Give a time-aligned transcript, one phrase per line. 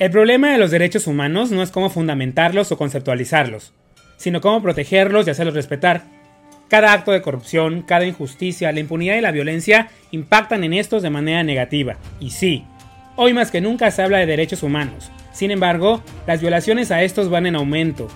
[0.00, 3.72] El problema de los derechos humanos no es cómo fundamentarlos o conceptualizarlos,
[4.16, 6.02] sino cómo protegerlos y hacerlos respetar.
[6.68, 11.10] Cada acto de corrupción, cada injusticia, la impunidad y la violencia impactan en estos de
[11.10, 11.96] manera negativa.
[12.18, 12.64] Y sí,
[13.14, 15.12] hoy más que nunca se habla de derechos humanos.
[15.32, 18.08] Sin embargo, las violaciones a estos van en aumento.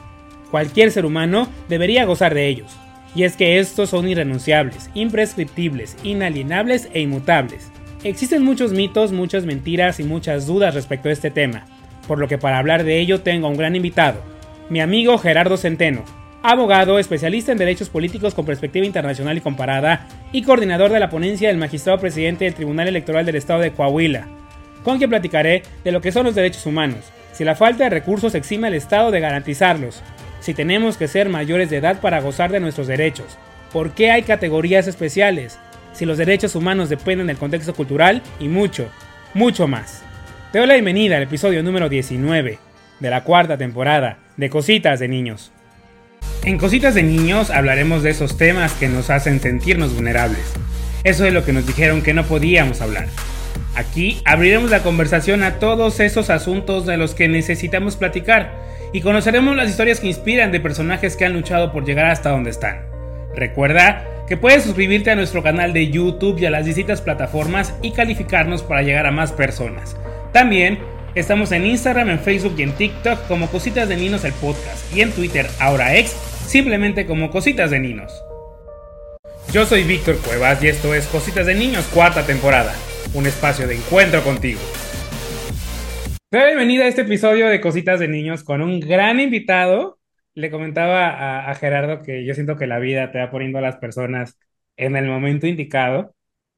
[0.50, 2.76] Cualquier ser humano debería gozar de ellos.
[3.14, 7.70] Y es que estos son irrenunciables, imprescriptibles, inalienables e inmutables.
[8.04, 11.66] Existen muchos mitos, muchas mentiras y muchas dudas respecto a este tema,
[12.06, 14.22] por lo que para hablar de ello tengo a un gran invitado,
[14.70, 16.04] mi amigo Gerardo Centeno,
[16.44, 21.48] abogado, especialista en derechos políticos con perspectiva internacional y comparada, y coordinador de la ponencia
[21.48, 24.28] del magistrado presidente del Tribunal Electoral del Estado de Coahuila,
[24.84, 28.36] con quien platicaré de lo que son los derechos humanos, si la falta de recursos
[28.36, 30.04] exime al Estado de garantizarlos,
[30.38, 33.38] si tenemos que ser mayores de edad para gozar de nuestros derechos,
[33.72, 35.58] por qué hay categorías especiales,
[35.98, 38.88] si los derechos humanos dependen del contexto cultural y mucho,
[39.34, 40.04] mucho más.
[40.52, 42.58] Te doy la bienvenida al episodio número 19
[43.00, 45.50] de la cuarta temporada de Cositas de Niños.
[46.44, 50.52] En Cositas de Niños hablaremos de esos temas que nos hacen sentirnos vulnerables.
[51.02, 53.08] Eso es lo que nos dijeron que no podíamos hablar.
[53.74, 58.52] Aquí abriremos la conversación a todos esos asuntos de los que necesitamos platicar
[58.92, 62.50] y conoceremos las historias que inspiran de personajes que han luchado por llegar hasta donde
[62.50, 62.86] están.
[63.34, 67.92] Recuerda que puedes suscribirte a nuestro canal de YouTube y a las distintas plataformas y
[67.92, 69.96] calificarnos para llegar a más personas.
[70.32, 70.78] También
[71.14, 75.00] estamos en Instagram, en Facebook y en TikTok como Cositas de Ninos el podcast y
[75.00, 76.10] en Twitter, ahora ex,
[76.46, 78.12] simplemente como Cositas de Ninos.
[79.50, 82.74] Yo soy Víctor Cuevas y esto es Cositas de Niños cuarta temporada,
[83.14, 84.60] un espacio de encuentro contigo.
[86.30, 89.97] Bienvenida a este episodio de Cositas de Niños con un gran invitado
[90.38, 93.76] le comentaba a, Gerardo que yo siento que la vida te va poniendo a las
[93.78, 94.38] personas
[94.76, 96.14] en el momento indicado.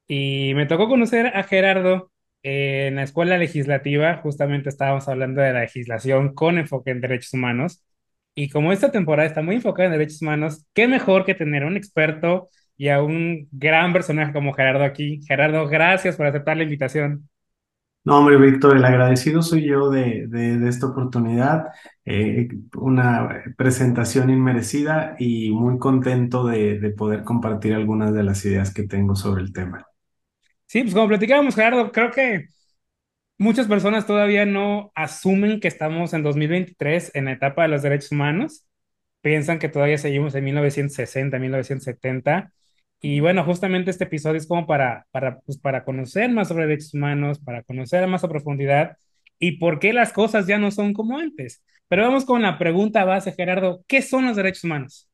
[0.06, 4.18] Y me tocó conocer a Gerardo en la escuela legislativa.
[4.18, 7.82] Justamente estábamos hablando de la legislación con enfoque en derechos humanos.
[8.34, 11.66] Y como esta temporada está muy enfocada en derechos humanos, qué mejor que tener a
[11.66, 15.20] un experto y a un gran personaje como Gerardo aquí.
[15.26, 17.28] Gerardo, gracias por aceptar la invitación.
[18.02, 21.66] No, hombre, Víctor, el agradecido soy yo de, de, esta oportunidad,
[22.06, 28.72] eh, una presentación inmerecida y muy contento de, de, poder compartir algunas de las ideas
[28.72, 29.86] que tengo sobre el tema.
[30.64, 32.46] Sí, pues como platicábamos, Gerardo, creo que
[33.36, 38.12] muchas personas todavía no asumen que estamos en 2023 en la etapa de los derechos
[38.12, 38.66] humanos,
[39.20, 42.50] piensan que todavía seguimos en 1960, 1970
[43.00, 46.94] y bueno, justamente este episodio es como para, para, pues, para conocer más sobre derechos
[46.94, 48.96] humanos, para conocer más a profundidad
[49.38, 51.62] y por qué las cosas ya no son como antes.
[51.88, 55.08] Pero vamos con la pregunta base, Gerardo, ¿qué son los derechos humanos?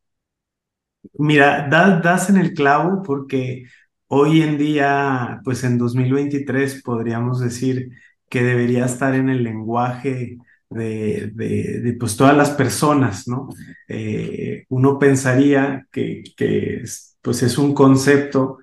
[1.19, 3.65] Mira, das, das en el clavo porque
[4.09, 7.91] hoy en día, pues en 2023 podríamos decir
[8.29, 13.49] que debería estar en el lenguaje de, de, pues todas las personas, ¿no?
[13.89, 16.83] Eh, uno pensaría que, que
[17.26, 18.59] pues es un concepto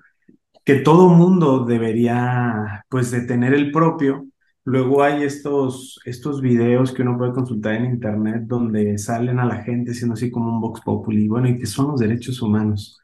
[0.64, 4.26] que todo mundo debería pues de tener el propio.
[4.64, 9.62] Luego hay estos, estos videos que uno puede consultar en internet donde salen a la
[9.62, 12.98] gente siendo así como un vox populi, bueno, y que son los derechos humanos.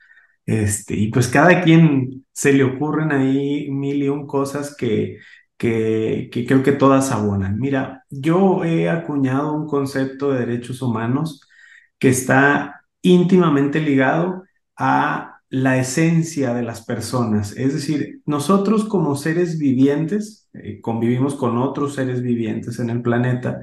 [0.46, 5.18] Este, y pues cada quien se le ocurren ahí mil y un cosas que,
[5.58, 7.58] que, que creo que todas abonan.
[7.58, 11.42] Mira, yo he acuñado un concepto de derechos humanos
[11.98, 14.44] que está íntimamente ligado
[14.78, 17.52] a la esencia de las personas.
[17.56, 23.60] Es decir, nosotros como seres vivientes, eh, convivimos con otros seres vivientes en el planeta,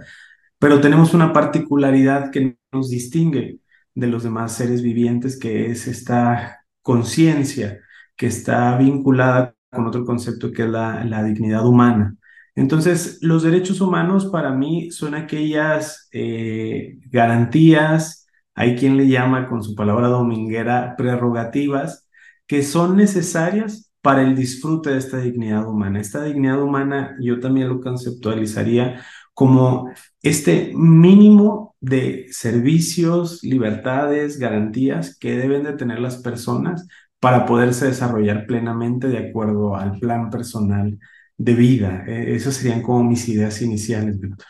[0.60, 3.60] pero tenemos una particularidad que nos distingue
[3.96, 7.82] de los demás seres vivientes, que es esta conciencia
[8.16, 12.16] que está vinculada con otro concepto que es la, dignidad humana.
[12.56, 18.27] Entonces, los derechos humanos para mí son aquellas eh, garantías,
[18.58, 22.10] hay quien le llama con su palabra dominguera prerrogativas
[22.48, 26.02] que son necesarias para el disfrute de esta dignidad humana.
[26.02, 29.02] Esta dignidad humana yo también lo conceptualizaría
[29.34, 29.92] como
[30.24, 36.88] este mínimo de servicios, libertades, garantías que deben de tener las personas
[37.20, 40.98] para poderse desarrollar plenamente de acuerdo al plan personal
[41.38, 42.04] de vida.
[42.08, 44.48] E, esas serían como mis ideas iniciales, Víctor.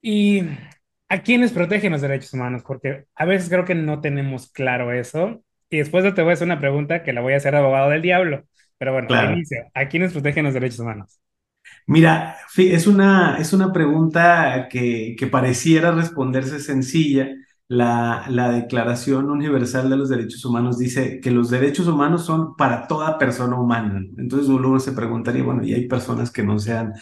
[0.00, 0.42] Y
[1.14, 2.62] ¿A quiénes protegen los derechos humanos?
[2.66, 5.42] Porque a veces creo que no tenemos claro eso.
[5.70, 7.90] Y después de te voy a hacer una pregunta que la voy a hacer abogado
[7.90, 8.44] del diablo.
[8.78, 11.20] Pero bueno, inicio, ¿a quiénes protegen los derechos humanos?
[11.86, 17.28] Mira, es una, es una pregunta que, que pareciera responderse sencilla.
[17.66, 22.86] La, la Declaración Universal de los Derechos Humanos dice que los derechos humanos son para
[22.86, 24.04] toda persona humana.
[24.18, 26.92] Entonces uno se preguntaría, bueno, ¿y hay personas que no sean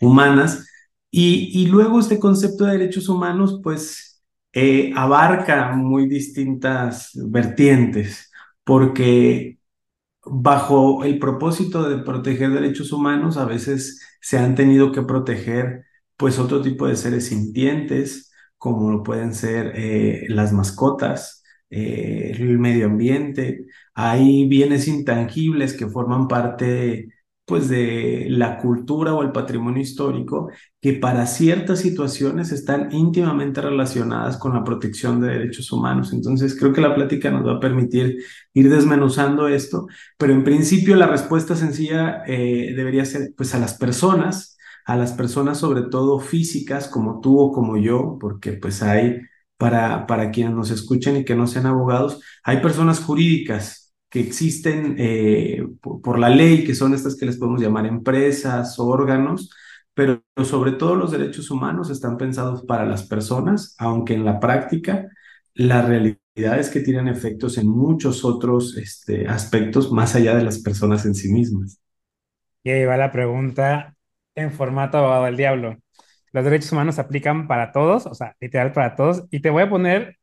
[0.00, 0.68] humanas?
[1.16, 4.22] Y, luego este concepto de derechos humanos, pues,
[4.52, 8.32] eh, abarca muy distintas vertientes,
[8.64, 9.58] porque
[10.24, 15.84] bajo el propósito de proteger derechos humanos, a veces se han tenido que proteger,
[16.16, 22.58] pues, otro tipo de seres sintientes, como lo pueden ser eh, las mascotas, eh, el
[22.58, 23.66] medio ambiente.
[23.94, 27.13] Hay bienes intangibles que forman parte
[27.44, 30.50] pues de la cultura o el patrimonio histórico
[30.80, 36.12] que para ciertas situaciones están íntimamente relacionadas con la protección de derechos humanos.
[36.12, 38.18] Entonces, creo que la plática nos va a permitir
[38.54, 39.86] ir desmenuzando esto,
[40.18, 44.56] pero en principio la respuesta sencilla eh, debería ser pues a las personas,
[44.86, 49.20] a las personas sobre todo físicas como tú o como yo, porque pues hay
[49.58, 53.83] para, para quienes nos escuchen y que no sean abogados, hay personas jurídicas
[54.14, 59.50] que existen eh, por, la ley, que son estas que les podemos llamar empresas, órganos,
[59.92, 65.08] pero sobre todo los derechos humanos están pensados para las personas, aunque en la práctica
[65.54, 70.60] la realidad es que tienen efectos en muchos otros este, aspectos más allá de las
[70.60, 71.80] personas en sí mismas.
[72.62, 73.96] Y ahí va la pregunta
[74.36, 75.76] en formato abogado del diablo.
[76.30, 79.64] Los derechos humanos se aplican para todos, o sea, literal para todos, y te voy
[79.64, 80.18] a poner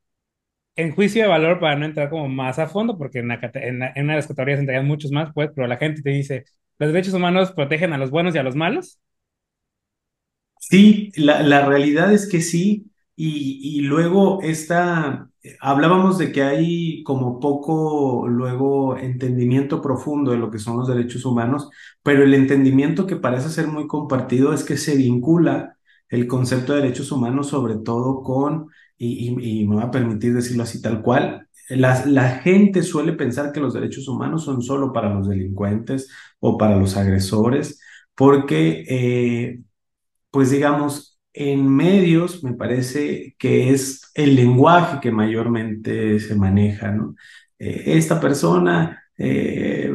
[0.76, 4.04] en juicio de valor, para no entrar como más a fondo, porque en, una de
[4.16, 6.46] las categorías entrarían muchos más, pues, pero la gente te dice,
[6.80, 9.00] ¿los derechos humanos protegen a los buenos y a los malos?
[10.60, 15.30] Sí, la, la realidad es que sí, y, y luego esta,
[15.60, 21.26] hablábamos de que hay como poco luego entendimiento profundo de lo que son los derechos
[21.26, 21.70] humanos,
[22.04, 25.78] pero el entendimiento que parece ser muy compartido es que se vincula
[26.10, 28.68] el concepto de derechos humanos sobre todo con
[29.04, 33.60] y, me va a permitir decirlo así tal cual, la, la, gente suele pensar que
[33.60, 36.10] los derechos humanos son solo para los delincuentes
[36.40, 37.80] o para los agresores,
[38.16, 39.62] porque, eh,
[40.32, 47.16] pues digamos, en medios me parece que es el lenguaje que mayormente se maneja, ¿no?
[47.60, 49.94] Eh, esta persona eh,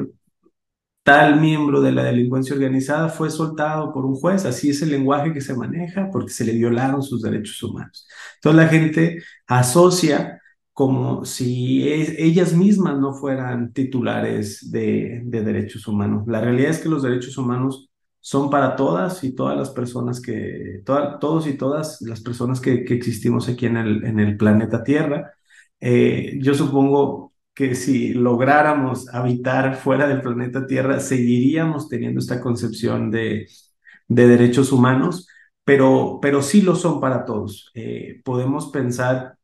[1.07, 5.33] tal miembro de la delincuencia organizada fue soltado por un juez, así es el lenguaje
[5.33, 8.09] que se maneja porque se le violaron sus derechos humanos.
[8.37, 10.43] Entonces la gente asocia
[10.73, 16.25] como si ellas mismas no fueran titulares de, derechos humanos.
[16.27, 17.89] La realidad es que los derechos humanos
[18.21, 23.49] son para todas y todas las personas que, todos y todas las personas que, existimos
[23.49, 25.35] aquí en el, planeta Tierra.
[25.81, 33.11] Eh, yo supongo que si lográramos habitar fuera del planeta Tierra, seguiríamos teniendo esta concepción
[33.11, 33.49] de,
[34.09, 35.29] de derechos humanos,
[35.65, 37.73] pero, pero sí lo son para todos.
[37.75, 39.39] Eh, podemos pensar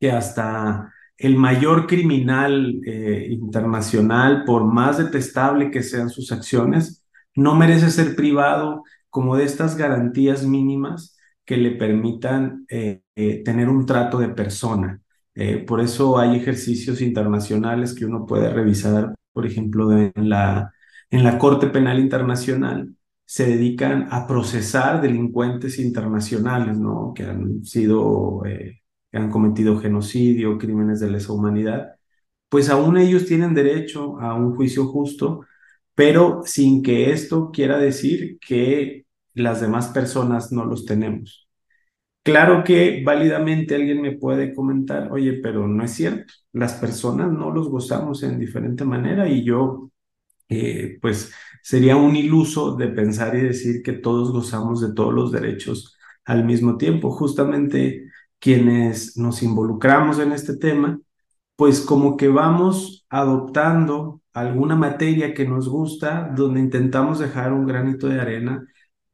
[0.00, 7.54] que hasta el mayor criminal eh, internacional, por más detestable que sean sus acciones, no
[7.54, 13.02] merece ser privado como de estas garantías mínimas que le permitan eh,
[13.44, 15.00] tener un trato de persona.
[15.34, 20.72] Eh, por eso hay ejercicios internacionales que uno puede revisar, por ejemplo, en la,
[21.10, 22.94] en la Corte Penal Internacional,
[23.24, 27.12] se dedican a procesar delincuentes internacionales, ¿no?
[27.14, 28.80] Que han sido, eh,
[29.10, 31.92] que han cometido genocidio, crímenes de lesa humanidad.
[32.48, 35.46] Pues aún ellos tienen derecho a un juicio justo,
[35.94, 41.49] pero sin que esto quiera decir que las demás personas no los tenemos.
[42.22, 47.50] Claro que válidamente alguien me puede comentar, oye, pero no es cierto, las personas no
[47.50, 49.90] los gozamos en diferente manera y yo,
[50.48, 55.32] eh, pues, sería un iluso de pensar y decir que todos gozamos de todos los
[55.32, 57.10] derechos al mismo tiempo.
[57.12, 58.08] Justamente
[58.40, 61.00] quienes nos involucramos en este tema,
[61.56, 68.08] pues como que vamos adoptando alguna materia que nos gusta, donde intentamos dejar un granito
[68.08, 68.66] de arena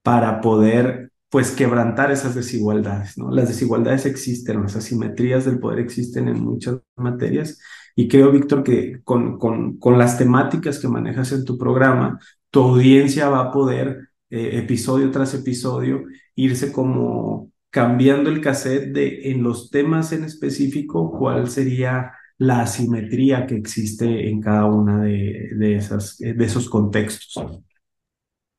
[0.02, 3.30] para poder pues quebrantar esas desigualdades, ¿no?
[3.30, 7.60] Las desigualdades existen, las asimetrías del poder existen en muchas materias
[7.94, 12.62] y creo, Víctor, que con, con, con las temáticas que manejas en tu programa, tu
[12.62, 16.04] audiencia va a poder, eh, episodio tras episodio,
[16.36, 23.46] irse como cambiando el cassette de en los temas en específico, cuál sería la asimetría
[23.46, 27.60] que existe en cada una de, de, esas, de esos contextos.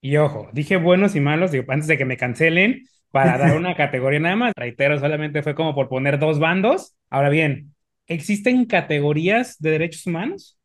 [0.08, 3.76] Y ojo, dije buenos y malos, digo, antes de que me cancelen, para dar una
[3.76, 4.54] categoría nada más.
[4.56, 6.96] Reitero, solamente fue como por poner dos bandos.
[7.10, 10.58] Ahora bien, ¿existen categorías de derechos humanos?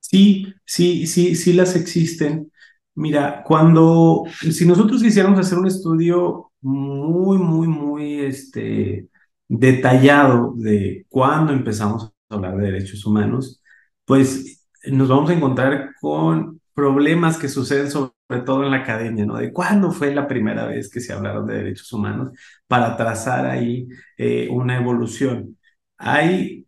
[0.00, 2.50] Sí, sí, sí, sí las existen.
[2.96, 9.06] Mira, cuando, si nosotros quisiéramos hacer un estudio muy, muy, muy este,
[9.46, 13.62] detallado de cuándo empezamos a hablar de derechos humanos,
[14.04, 18.12] pues nos vamos a encontrar con problemas que suceden sobre
[18.44, 19.36] todo en la academia, ¿no?
[19.38, 23.88] De cuándo fue la primera vez que se hablaron de derechos humanos para trazar ahí
[24.18, 25.58] eh, una evolución.
[25.98, 26.66] Hay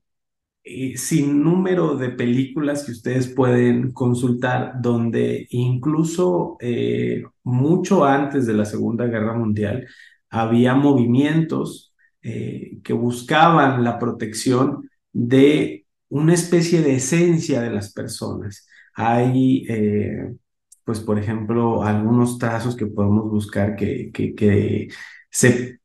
[0.65, 8.55] eh, sin número de películas que ustedes pueden consultar donde incluso eh, mucho antes de
[8.55, 9.87] la Segunda Guerra Mundial
[10.31, 19.65] había movimientos que buscaban la protección de una especie de esencia de las personas hay,
[19.69, 20.35] eh,
[20.85, 24.89] pues, por ejemplo, algunos trazos que podemos buscar que, que,
[25.31, 25.81] se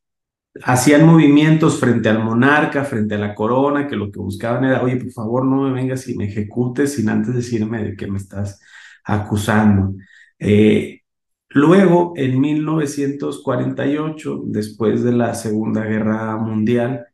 [0.64, 4.96] hacían movimientos frente al monarca, frente a la corona, que lo que buscaban era, oye,
[4.96, 8.60] por favor, no me vengas y me ejecutes sin antes decirme de qué me estás
[9.04, 9.94] acusando.
[10.38, 11.02] Eh,
[11.50, 17.06] luego, en 1948, después de la Segunda Guerra Mundial,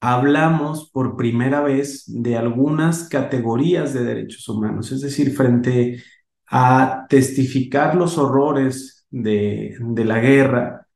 [0.00, 6.02] hablamos por primera vez de algunas categorías de derechos humanos, es decir, frente
[6.46, 10.86] a testificar los horrores de, de la guerra,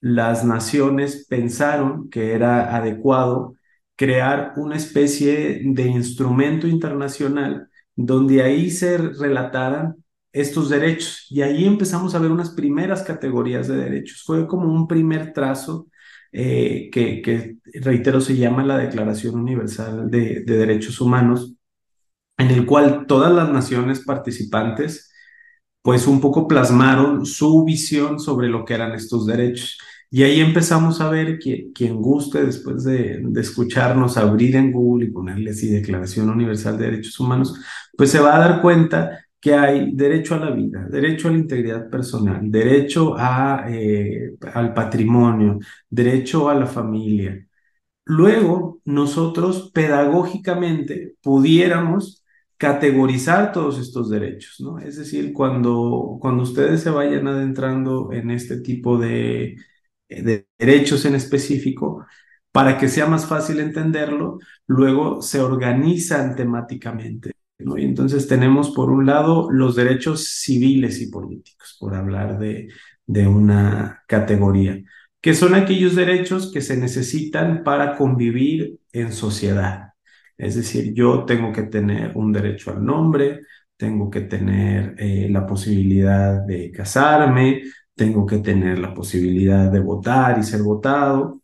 [0.00, 3.54] las naciones pensaron que era adecuado
[3.96, 9.96] crear una especie de instrumento internacional donde ahí se relataran
[10.32, 11.26] estos derechos.
[11.30, 14.22] Y ahí empezamos a ver unas primeras categorías de derechos.
[14.24, 15.88] Fue como un primer trazo
[16.40, 21.56] eh, que, reitero, se llama la Declaración Universal de, Derechos Humanos,
[22.36, 25.12] en el cual todas las naciones participantes,
[25.82, 29.78] pues un poco plasmaron su visión sobre lo que eran estos derechos.
[30.10, 35.06] Y ahí empezamos a ver que quien guste, después de, de, escucharnos, abrir en Google
[35.06, 37.54] y ponerle así Declaración Universal de Derechos Humanos,
[37.96, 41.38] pues se va a dar cuenta que hay derecho a la vida, derecho a la
[41.38, 47.46] integridad personal, derecho a, eh, al patrimonio, derecho a la familia.
[48.04, 52.24] Luego, nosotros pedagógicamente pudiéramos
[52.56, 54.78] categorizar todos estos derechos, ¿no?
[54.78, 59.56] Es decir, cuando, cuando ustedes se vayan adentrando en este tipo de,
[60.08, 62.04] de derechos en específico,
[62.52, 67.32] para que sea más fácil entenderlo, luego se organizan temáticamente.
[67.58, 72.68] Y entonces tenemos por un lado los derechos civiles y políticos, por hablar de,
[73.26, 74.80] una categoría,
[75.20, 79.94] que son aquellos derechos que se necesitan para convivir en sociedad.
[80.36, 83.40] Es decir, yo tengo que tener un derecho al nombre,
[83.76, 87.62] tengo que tener eh, la posibilidad de casarme,
[87.94, 91.42] tengo que tener la posibilidad de votar y ser votado.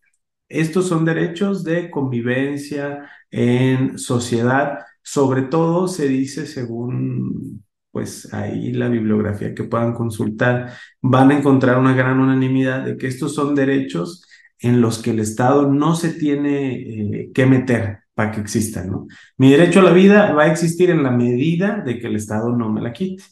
[0.48, 8.88] Estos son derechos de convivencia en sociedad sobre todo se dice, según pues ahí la
[8.88, 14.26] bibliografía que puedan consultar, van a encontrar una gran unanimidad de que estos son derechos
[14.58, 19.06] en los que el Estado no se tiene eh, que meter para que existan, ¿no?
[19.36, 22.50] Mi derecho a la vida va a existir en la medida de que el Estado
[22.56, 23.22] no me la quite.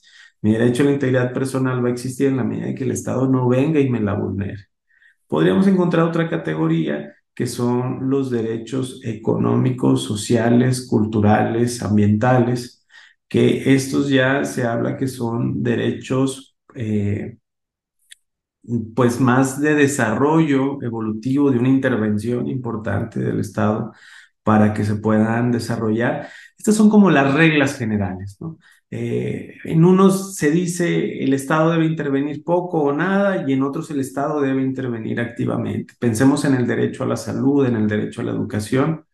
[0.43, 2.93] Mi derecho a la integridad personal va a existir en la medida de que el
[2.93, 4.67] Estado no venga y me la vulnere.
[5.27, 12.87] Podríamos encontrar otra categoría que son los derechos económicos, sociales, culturales, ambientales,
[13.29, 17.39] que estos ya se habla que son derechos eh,
[18.95, 23.93] pues más de desarrollo evolutivo, de una intervención importante del Estado
[24.43, 26.29] para que se puedan desarrollar.
[26.57, 28.59] Estas son como las reglas generales, ¿no?
[28.95, 33.91] Eh, en unos se dice el Estado debe intervenir poco o nada y en otros
[33.91, 35.95] el Estado debe intervenir activamente.
[35.99, 39.07] Pensemos en el derecho a la salud, en el derecho a la educación.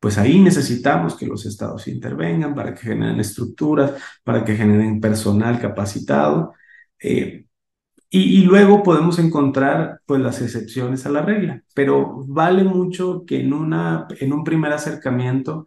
[0.00, 3.94] Pues ahí necesitamos que los estados intervengan para que generen estructuras,
[4.24, 6.54] para que generen personal capacitado.
[7.02, 7.46] Eh,
[8.10, 13.40] y, y, luego podemos encontrar pues las excepciones a la regla, pero vale mucho que
[13.40, 15.66] en, una, en un primer acercamiento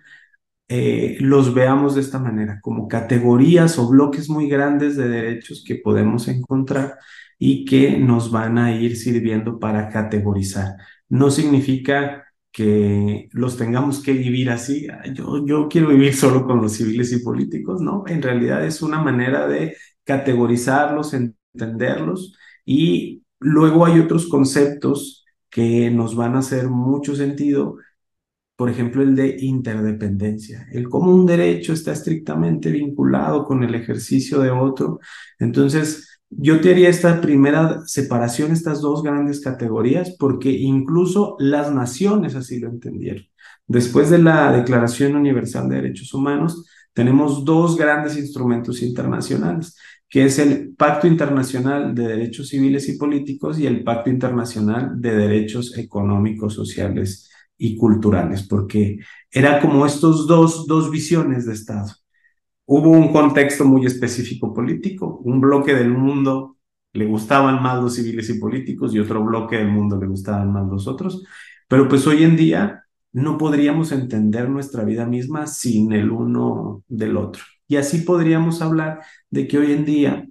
[0.74, 5.76] eh, los veamos de esta manera, como categorías o bloques muy grandes de derechos que
[5.76, 6.98] podemos encontrar
[7.38, 10.78] y que nos van a ir sirviendo para categorizar.
[11.10, 12.24] No significa
[12.54, 14.88] que los tengamos que vivir así.
[15.14, 18.06] Yo, yo quiero vivir solo con los civiles y políticos, ¿no?
[18.08, 19.76] En realidad es una manera de
[20.06, 27.76] categorizarlos, entenderlos y luego hay otros conceptos que nos van a hacer mucho sentido
[28.62, 34.38] por ejemplo, el de interdependencia, el cómo un derecho está estrictamente vinculado con el ejercicio
[34.38, 35.00] de otro.
[35.40, 42.36] Entonces, yo te haría esta primera separación, estas dos grandes categorías, porque incluso las naciones
[42.36, 43.26] así lo entendieron.
[43.66, 46.64] Después de la Declaración Universal de Derechos Humanos,
[46.94, 49.76] tenemos dos grandes instrumentos internacionales,
[50.08, 55.16] que es el Pacto Internacional de Derechos Civiles y Políticos y el Pacto Internacional de
[55.16, 57.31] Derechos Económicos, Sociales
[57.64, 58.98] y culturales, porque
[59.30, 61.92] era como estos dos, dos visiones de Estado.
[62.66, 66.58] hubo un contexto muy específico político, un bloque del mundo
[66.94, 70.68] le gustaban más los civiles y políticos y otro bloque del mundo le gustaban más
[70.68, 71.24] los otros,
[71.68, 77.18] pero pues hoy en día no podríamos entender nuestra vida misma sin el uno del
[77.18, 77.44] otro.
[77.68, 80.28] Y así podríamos hablar de que hoy en día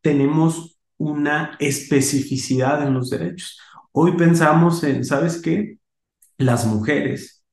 [0.00, 3.58] tenemos una especificidad en los derechos.
[3.92, 5.78] Hoy pensamos en, ¿sabes qué?
[6.38, 7.44] Las mujeres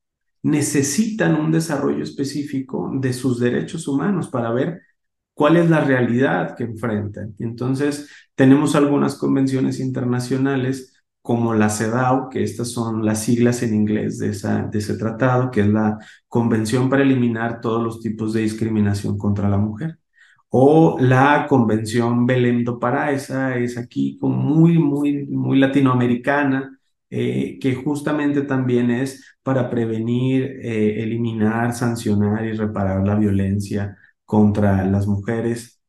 [0.43, 4.81] necesitan un desarrollo específico de sus derechos humanos para ver
[5.33, 7.35] cuál es la realidad que enfrentan.
[7.39, 14.19] entonces tenemos algunas convenciones internacionales como la CEDAW, que estas son las siglas en inglés
[14.19, 15.97] de, esa, de ese tratado, que es la
[16.27, 19.99] Convención para eliminar todos los tipos de discriminación contra la mujer.
[20.49, 26.77] O la Convención Belém do Pará, esa es aquí como muy, muy, muy latinoamericana,
[27.15, 34.83] eh, que justamente también es para prevenir, eh, eliminar, sancionar y reparar la violencia contra
[34.85, 35.79] las mujeres.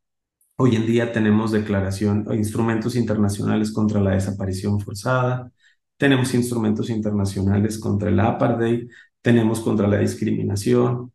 [0.57, 5.50] Hoy en día tenemos declaración, instrumentos internacionales contra la desaparición forzada,
[5.97, 8.90] tenemos instrumentos internacionales contra el apartheid,
[9.23, 11.12] tenemos contra la discriminación,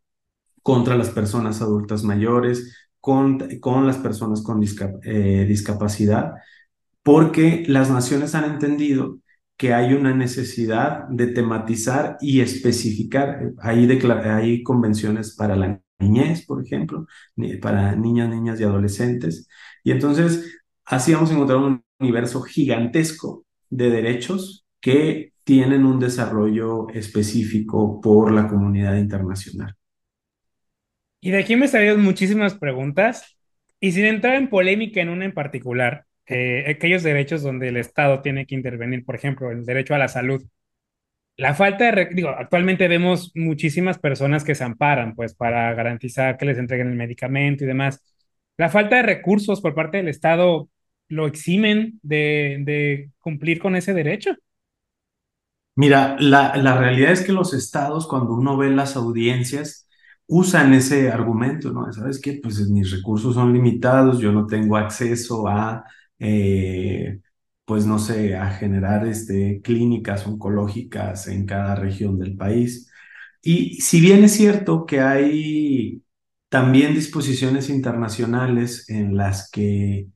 [0.62, 3.38] contra las personas adultas mayores, con,
[3.86, 4.60] las personas con
[5.04, 6.34] eh, discapacidad,
[7.04, 9.20] porque las naciones han entendido
[9.60, 13.52] que hay una necesidad de tematizar y especificar.
[13.58, 13.86] Hay,
[14.24, 17.06] hay convenciones para la niñez, por ejemplo,
[17.60, 19.48] para niñas, niñas y adolescentes.
[19.84, 26.88] Y entonces, así vamos a encontrar un universo gigantesco de derechos que tienen un desarrollo
[26.88, 29.76] específico por la comunidad internacional.
[31.20, 33.36] Y de aquí me salieron muchísimas preguntas.
[33.78, 38.22] Y sin entrar en polémica en una en particular, eh, aquellos derechos donde el Estado
[38.22, 40.42] tiene que intervenir, por ejemplo, el derecho a la salud.
[41.36, 46.46] La falta de, digo, actualmente vemos muchísimas personas que se amparan, pues, para garantizar que
[46.46, 48.02] les entreguen el medicamento y demás.
[48.58, 50.68] La falta de recursos por parte del Estado
[51.08, 54.34] lo eximen de, cumplir con ese derecho.
[55.76, 59.88] Mira, la, la realidad es que los estados, cuando uno ve las audiencias,
[60.26, 61.92] usan ese argumento, ¿no?
[61.92, 62.38] ¿Sabes qué?
[62.42, 65.84] Pues mis recursos son limitados, yo no tengo acceso a
[66.20, 67.20] eh,
[67.64, 72.90] pues no sé, a generar este, clínicas oncológicas en cada región del país.
[73.42, 76.02] Y si bien es cierto que hay
[76.48, 80.08] también disposiciones internacionales en las que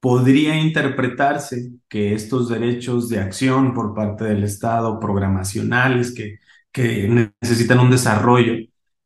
[0.00, 6.40] podría interpretarse que estos derechos de acción por parte del Estado, programacionales que,
[6.72, 7.08] que
[7.40, 8.54] necesitan un desarrollo,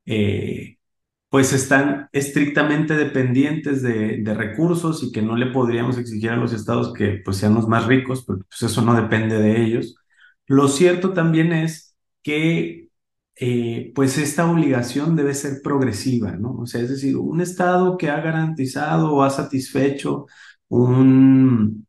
[0.06, 0.77] eh,
[1.28, 6.92] pues están estrictamente dependientes de, recursos y que no le podríamos exigir a los estados
[6.94, 9.96] que pues sean los más ricos, porque pues eso no depende de ellos.
[10.46, 12.88] Lo cierto también es que
[13.36, 16.54] eh, pues esta obligación debe ser progresiva, ¿no?
[16.58, 20.26] O sea, es decir, un estado que ha garantizado o ha satisfecho
[20.68, 21.86] un,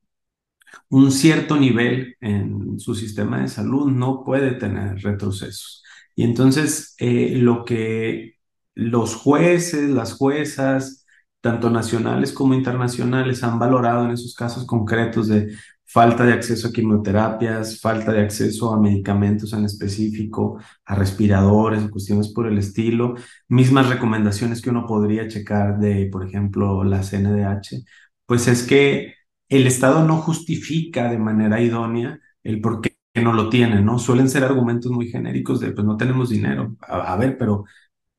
[0.90, 5.84] un cierto nivel en su sistema de salud no puede tener retrocesos.
[6.16, 8.39] Y entonces eh, lo que
[8.80, 11.06] los jueces, las juezas,
[11.42, 15.54] tanto nacionales como internacionales, han valorado en esos casos concretos de
[15.86, 22.30] falta de acceso a quimioterapias, falta de acceso a medicamentos en específico, a respiradores, cuestiones
[22.30, 23.16] por el estilo,
[23.48, 27.84] mismas recomendaciones que uno podría checar de, por ejemplo, la CNDH,
[28.26, 29.16] pues es que
[29.50, 33.98] el Estado no justifica de manera idónea el por qué no lo tiene, ¿no?
[34.00, 36.76] Suelen ser argumentos muy genéricos de, pues no tenemos dinero.
[36.82, 37.66] a ver, pero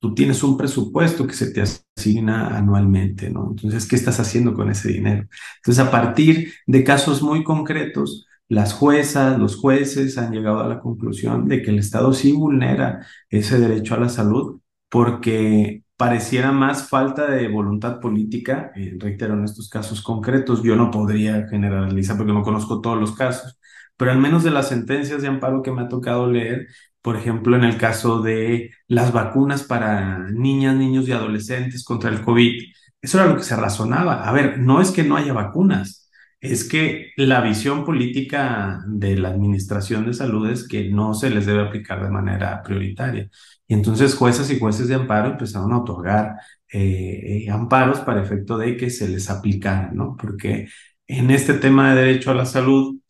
[0.01, 3.49] tú tienes un presupuesto que se te asigna anualmente, ¿no?
[3.51, 5.27] Entonces, ¿qué estás haciendo con ese dinero?
[5.57, 10.81] Entonces, a partir de casos muy concretos, las juezas, los jueces han llegado a la
[10.81, 14.59] conclusión de que el Estado sí vulnera ese derecho a la salud
[14.89, 20.91] porque pareciera más falta de voluntad política, eh, reitero, en estos casos concretos, yo no
[20.91, 23.57] podría generalizar porque no conozco todos los casos,
[23.97, 26.67] pero al menos de las sentencias de amparo que me ha tocado leer,
[27.01, 32.21] por ejemplo, en el caso de las vacunas para niñas, niños y adolescentes contra el
[32.21, 32.61] COVID,
[33.01, 34.27] eso era lo que se razonaba.
[34.27, 36.09] A ver, no es que no haya vacunas,
[36.39, 41.45] es que la visión política de la Administración de Salud es que no se les
[41.45, 43.29] debe aplicar de manera prioritaria.
[43.67, 46.35] Y entonces jueces y jueces de amparo empezaron a otorgar
[46.71, 50.15] eh, amparos para efecto de que se les aplicara, ¿no?
[50.17, 50.67] Porque
[51.07, 53.00] en este tema de derecho a la salud,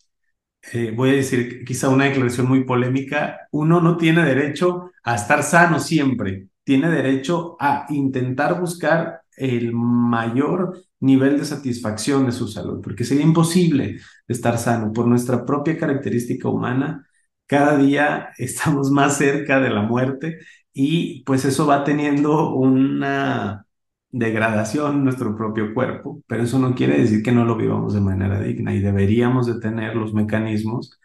[0.73, 5.43] eh, voy a decir quizá una declaración muy polémica, uno no tiene derecho a estar
[5.43, 12.81] sano siempre, tiene derecho a intentar buscar el mayor nivel de satisfacción de su salud,
[12.81, 17.07] porque sería imposible estar sano por nuestra propia característica humana.
[17.47, 20.39] Cada día estamos más cerca de la muerte
[20.73, 23.65] y pues eso va teniendo una
[24.11, 28.01] degradación en nuestro propio cuerpo, pero eso no quiere decir que no lo vivamos de
[28.01, 30.99] manera digna y deberíamos de tener los mecanismos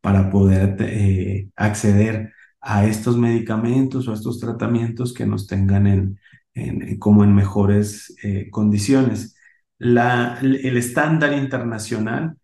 [0.00, 5.86] para poder eh, acceder a estos medicamentos o a estos tratamientos que nos tengan
[6.54, 9.36] en, como en mejores eh, condiciones.
[9.78, 12.36] La, el estándar internacional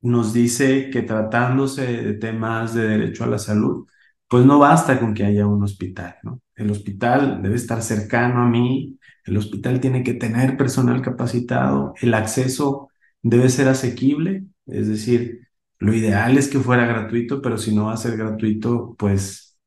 [0.00, 3.86] nos dice que tratándose de temas de derecho a la salud,
[4.28, 6.40] pues no basta con que haya un hospital, ¿no?
[6.56, 12.14] El hospital debe estar cercano a mí, el hospital tiene que tener personal capacitado, el
[12.14, 12.88] acceso
[13.22, 17.92] debe ser asequible, es decir, lo ideal es que fuera gratuito, pero si no va
[17.94, 19.58] a ser gratuito, pues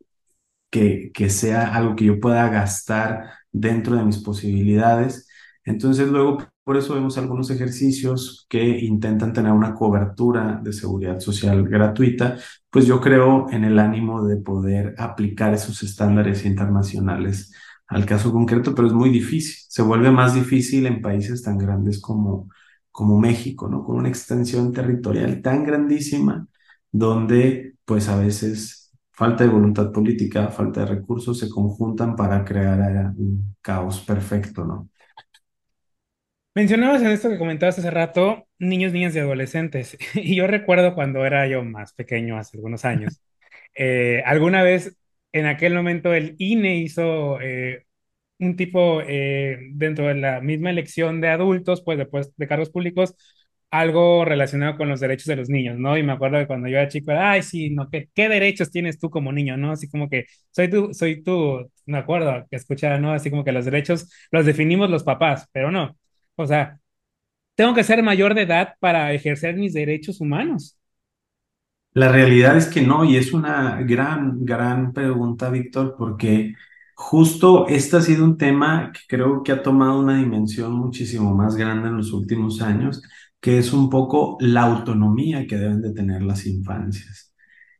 [0.69, 5.28] que, que sea algo que yo pueda gastar dentro de mis posibilidades.
[5.69, 11.63] Entonces luego por eso vemos algunos ejercicios que intentan tener una cobertura de seguridad social
[11.67, 12.37] gratuita,
[12.69, 17.53] pues yo creo en el ánimo de poder aplicar esos estándares internacionales
[17.87, 19.55] al caso concreto, pero es muy difícil.
[19.67, 22.49] Se vuelve más difícil en países tan grandes como,
[22.91, 23.83] como México, ¿no?
[23.83, 26.47] Con una extensión territorial tan grandísima,
[26.91, 33.13] donde pues a veces falta de voluntad política, falta de recursos se conjuntan para crear
[33.17, 34.89] un caos perfecto, ¿no?
[36.55, 39.97] Mencionabas en esto que comentabas hace rato, niños, niñas y adolescentes.
[40.15, 43.21] Y yo recuerdo cuando era yo más pequeño, hace algunos años,
[43.75, 44.97] eh, alguna vez
[45.31, 47.85] en aquel momento el INE hizo eh,
[48.39, 53.15] un tipo eh, dentro de la misma elección de adultos, pues después de cargos públicos,
[53.71, 55.97] algo relacionado con los derechos de los niños, ¿no?
[55.97, 58.99] Y me acuerdo que cuando yo era chico, ay, sí, no, ¿qué, qué derechos tienes
[58.99, 59.71] tú como niño, no?
[59.71, 63.13] Así como que soy tú, soy tú, me acuerdo que escuchaba, ¿no?
[63.13, 65.97] Así como que los derechos los definimos los papás, pero no.
[66.39, 66.79] O sea,
[67.55, 70.77] tengo que ser mayor de edad para ejercer mis derechos humanos.
[71.93, 76.53] La realidad es que no, y es una gran, gran pregunta, Víctor, porque
[76.95, 81.57] justo este ha sido un tema que creo que ha tomado una dimensión muchísimo más
[81.57, 83.01] grande en los últimos años,
[83.41, 87.33] que es un poco la autonomía que deben de tener las infancias.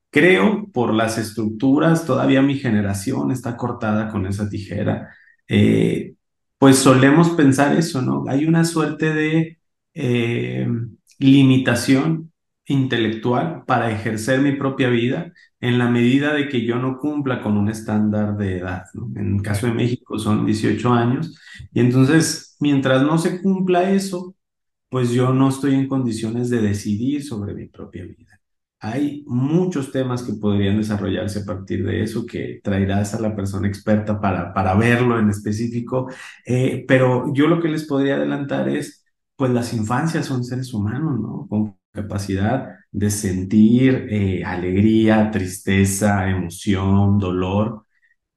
[0.10, 5.15] Creo, por las estructuras, todavía mi generación está cortada con esa tijera.
[5.48, 6.15] Eh,
[6.60, 8.26] pues solemos pensar eso, ¿no?
[8.30, 9.60] Hay una suerte de
[9.95, 10.67] eh,
[11.19, 12.34] limitación
[12.67, 17.58] intelectual para ejercer mi propia vida en la medida de que yo no cumpla con
[17.58, 18.84] un estándar de edad.
[19.15, 21.38] En el caso de México son 18 años,
[21.74, 24.36] y entonces, mientras no se cumpla eso,
[24.89, 28.38] pues yo no estoy en condiciones de decidir sobre mi propia vida.
[28.81, 33.67] Hay muchos temas que podrían desarrollarse a partir de eso, que traerás a la persona
[33.67, 36.09] experta para, para verlo en específico,
[36.45, 41.19] eh, pero yo lo que les podría adelantar es, pues las infancias son seres humanos,
[41.19, 41.47] ¿no?
[41.49, 47.85] Con capacidad de sentir eh, alegría, tristeza, emoción, dolor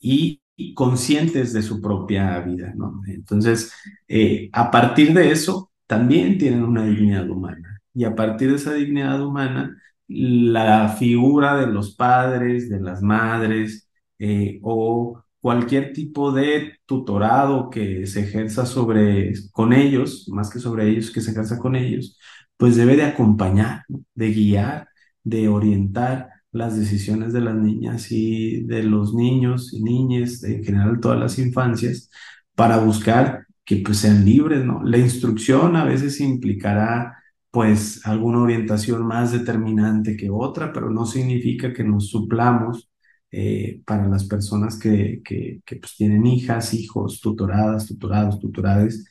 [0.00, 0.40] y,
[0.74, 3.02] conscientes de su propia vida, ¿no?
[3.08, 3.72] Entonces,
[4.06, 7.80] eh, a partir de eso, también tienen una dignidad humana.
[7.94, 9.76] Y a partir de esa dignidad humana,
[10.14, 18.06] la figura de los padres, de las madres eh, o cualquier tipo de tutorado que
[18.06, 22.18] se ejerza sobre con ellos, más que sobre ellos, que se ejerza con ellos,
[22.56, 24.88] pues debe de acompañar, de guiar,
[25.24, 31.00] de orientar las decisiones de las niñas y de los niños y niñas, en general
[31.00, 32.10] todas las infancias,
[32.54, 34.82] para buscar que pues sean libres, ¿no?
[34.84, 37.21] La instrucción a veces implicará
[37.52, 42.90] pues alguna orientación más determinante que otra, pero no significa que nos suplamos
[43.32, 49.06] eh, para las personas que, que, pues, tienen hijas, hijos, tutoradas, tutorados, tutorades,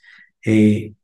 [0.45, 0.95] eh,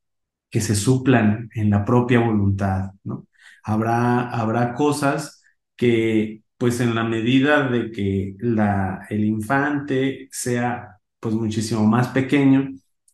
[0.49, 3.27] que se suplan en la propia voluntad, ¿no?
[3.63, 5.41] Habrá, habrá cosas
[5.75, 12.69] que, pues en la medida de que la, el infante sea pues muchísimo más pequeño,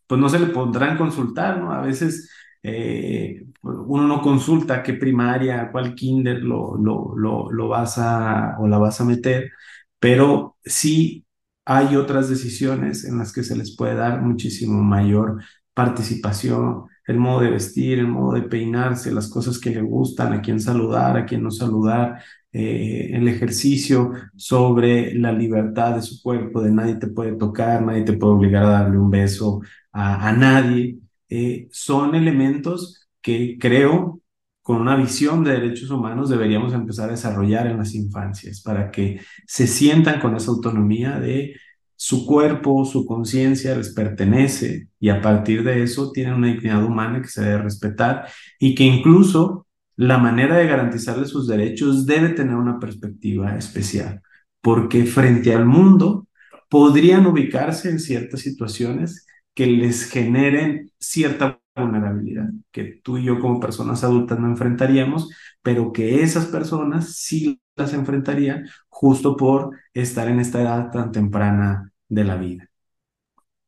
[0.08, 1.72] pues no se le podrán consultar, ¿no?
[1.74, 2.30] A veces
[2.64, 8.68] eh, uno no consulta qué primaria, cuál kinder lo, lo, lo, lo, vas a o
[8.68, 9.52] la vas a meter,
[10.00, 11.26] pero sí
[11.66, 15.42] hay otras decisiones en las que se les puede dar muchísimo mayor
[15.74, 20.42] participación, el modo de vestir, el modo de peinarse, las cosas que le gustan, a
[20.42, 22.22] quién saludar, a quién no saludar,
[22.52, 28.04] eh, el ejercicio sobre la libertad de su cuerpo, de nadie te puede tocar, nadie
[28.04, 30.98] te puede obligar a darle un beso a, a nadie.
[31.30, 34.22] Eh, son elementos que creo
[34.62, 39.20] con una visión de derechos humanos deberíamos empezar a desarrollar en las infancias para que
[39.46, 41.56] se sientan con esa autonomía de
[41.96, 47.22] su cuerpo, su conciencia les pertenece y a partir de eso tienen una dignidad humana
[47.22, 48.28] que se debe respetar
[48.60, 54.22] y que incluso la manera de garantizarles sus derechos debe tener una perspectiva especial,
[54.62, 56.28] porque frente al mundo
[56.70, 63.60] podrían ubicarse en ciertas situaciones que les generen cierta vulnerabilidad, que tú y yo como
[63.60, 65.30] personas adultas no enfrentaríamos,
[65.62, 71.92] pero que esas personas sí las enfrentarían justo por estar en esta edad tan temprana
[72.10, 72.70] de la vida.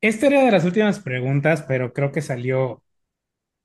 [0.02, 2.84] Esta era de las últimas preguntas, pero creo que salió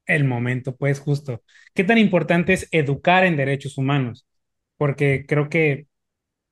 [0.07, 1.43] el momento, pues justo.
[1.75, 4.27] ¿Qué tan importante es educar en derechos humanos?
[4.79, 5.89] Porque creo que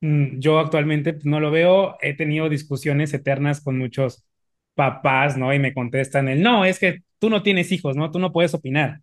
[0.02, 1.96] mm, yo actualmente pues, no lo veo.
[2.02, 4.26] He tenido discusiones eternas con muchos
[4.78, 5.52] papás, ¿no?
[5.52, 8.12] Y me contestan el, no, es que tú no tienes hijos, ¿no?
[8.12, 9.00] Tú no puedes opinar.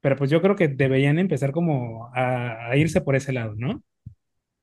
[0.00, 3.82] Pero pues yo creo que deberían empezar como a, irse por ese lado, ¿no?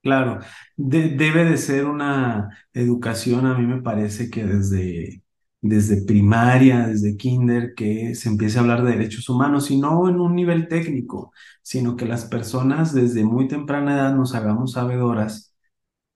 [0.01, 0.39] Claro,
[0.77, 5.21] debe de ser una educación, a mí me parece que desde
[5.61, 10.19] desde primaria, desde kinder, que se empiece a hablar de derechos humanos y no en
[10.19, 15.53] un nivel técnico, sino que las personas desde muy temprana edad nos hagamos sabedoras,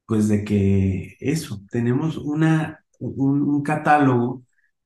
[0.05, 4.43] pues de que eso, tenemos una, un, catálogo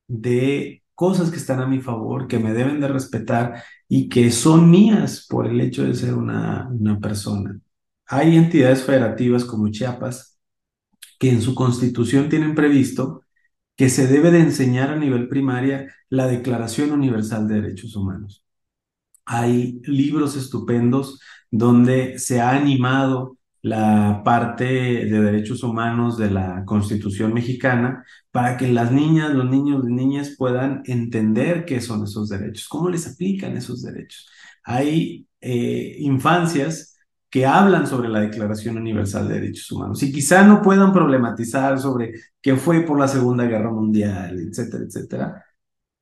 [0.08, 4.70] de cosas que están a mi favor, que me deben de respetar y que son
[4.72, 7.60] mías por el hecho de ser una, una persona.
[8.08, 10.40] Hay entidades federativas como Chiapas
[11.20, 13.24] que en su constitución tienen previsto
[13.76, 18.44] que se debe de enseñar a nivel primaria la Declaración Universal de Derechos Humanos.
[19.26, 21.20] Hay libros estupendos
[21.52, 23.35] donde se ha animado
[23.66, 29.84] la parte de derechos humanos de la Constitución mexicana para que las niñas, los niños
[29.88, 34.30] y niñas puedan entender qué son esos derechos, cómo les aplican esos derechos.
[34.64, 36.96] Hay eh, infancias
[37.28, 42.14] que hablan sobre la Declaración Universal de Derechos Humanos y quizá no puedan problematizar sobre
[42.40, 45.46] qué fue por la Segunda Guerra Mundial, etcétera, etcétera,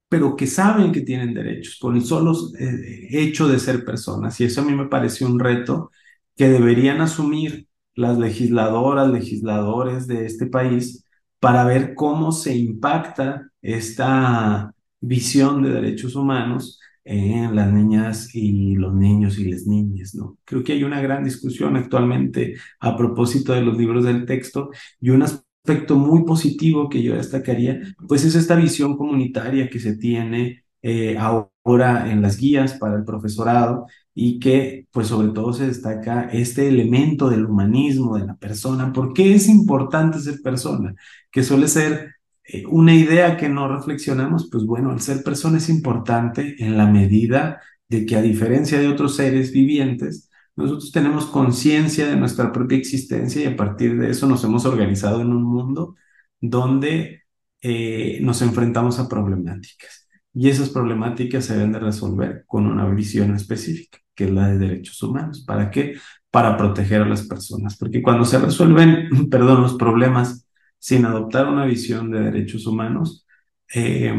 [0.10, 4.38] pero que saben que tienen derechos por el solo eh, hecho de ser personas.
[4.42, 5.92] Y eso a mí me parece un reto
[6.36, 11.06] que deberían asumir las legisladoras, legisladores de este país
[11.40, 18.94] para ver cómo se impacta esta visión de derechos humanos en las niñas y los
[18.94, 20.38] niños y las niñas, ¿no?
[20.46, 24.70] Creo que hay una gran discusión actualmente a propósito de los libros del texto
[25.02, 29.98] y un aspecto muy positivo que yo destacaría, pues es esta visión comunitaria que se
[29.98, 35.68] tiene eh, ahora en las guías para el profesorado y que pues sobre todo se
[35.68, 38.94] destaca este elemento del humanismo de la persona.
[38.94, 40.96] ¿Por qué es importante ser persona?
[41.32, 45.70] Que suele ser eh, una idea que no reflexionamos, pues bueno, el ser persona es
[45.70, 52.08] importante en la medida de que a diferencia de otros seres vivientes, nosotros tenemos conciencia
[52.08, 55.96] de nuestra propia existencia y a partir de eso nos hemos organizado en un mundo
[56.42, 57.24] donde
[57.62, 60.08] eh, nos enfrentamos a problemáticas.
[60.34, 64.58] Y esas problemáticas se deben de resolver con una visión específica, que es la de
[64.58, 65.44] derechos humanos.
[65.46, 65.96] ¿Para qué?
[66.32, 67.78] Para proteger a las personas.
[67.78, 70.48] Porque cuando se resuelven, perdón, los problemas
[70.80, 73.26] sin adoptar una visión de derechos humanos,
[73.74, 74.14] eh,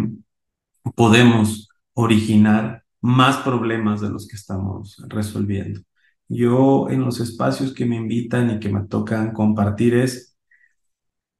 [0.95, 5.81] podemos originar más problemas de los que estamos resolviendo.
[6.29, 10.35] Yo en los espacios que me invitan y que me tocan compartir es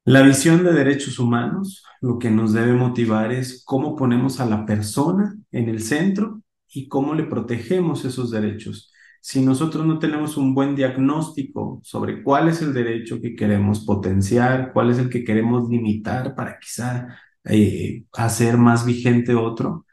[0.05, 4.63] la visión de derechos humanos, lo que nos debe motivar es cómo ponemos a la
[4.63, 6.43] persona en el centro
[6.75, 8.91] y cómo le protegemos esos derechos
[9.25, 14.71] si nosotros no tenemos un buen diagnóstico sobre cuál es el derecho que queremos potenciar,
[14.71, 17.07] cuál es el que queremos limitar para quizá
[17.43, 19.87] eh, hacer más vigente otro,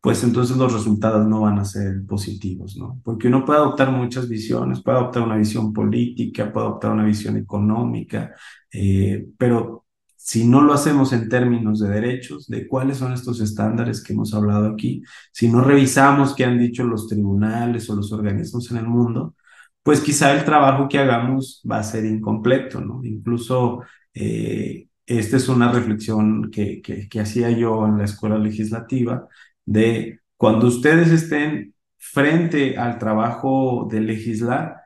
[0.00, 2.98] pues entonces los resultados no van a ser positivos, ¿no?
[3.04, 7.36] Porque uno puede adoptar muchas visiones, puede adoptar una visión política, puede adoptar una visión
[7.36, 8.34] económica,
[8.72, 9.84] eh, pero
[10.18, 14.34] si no lo hacemos en términos de derechos, de cuáles son estos estándares que hemos
[14.34, 15.02] hablado aquí,
[15.32, 19.36] si no revisamos qué han dicho los tribunales o los organismos en el mundo,
[19.82, 23.00] pues quizá el trabajo que hagamos va a ser incompleto, ¿no?
[23.04, 29.28] Incluso eh, esta es una reflexión que, que, que hacía yo en la escuela legislativa,
[29.64, 34.76] de cuando ustedes estén frente al trabajo de legislar,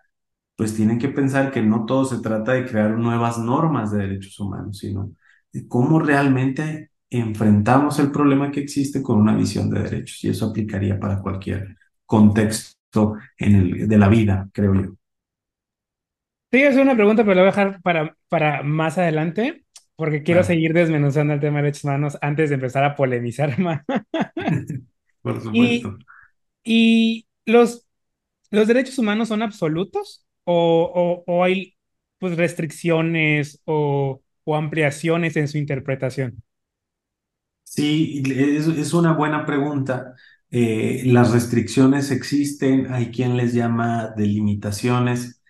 [0.56, 4.38] pues tienen que pensar que no todo se trata de crear nuevas normas de derechos
[4.40, 5.12] humanos, sino
[5.68, 10.24] cómo realmente enfrentamos el problema que existe con una visión de derechos.
[10.24, 14.92] Y eso aplicaría para cualquier contexto en el, de la vida, creo yo.
[16.50, 19.64] Sí, es una pregunta, pero la voy a dejar para, para más adelante,
[19.96, 23.82] porque quiero seguir desmenuzando el tema de derechos humanos antes de empezar a polemizar más.
[25.22, 25.98] Por supuesto.
[26.64, 27.86] Y, los,
[28.50, 31.74] los derechos humanos son absolutos o, o, o hay
[32.18, 36.42] pues restricciones o o ampliaciones en su interpretación?
[37.64, 40.14] Sí, es, una buena pregunta.
[40.50, 45.42] Eh, las restricciones existen, hay quien les llama delimitaciones.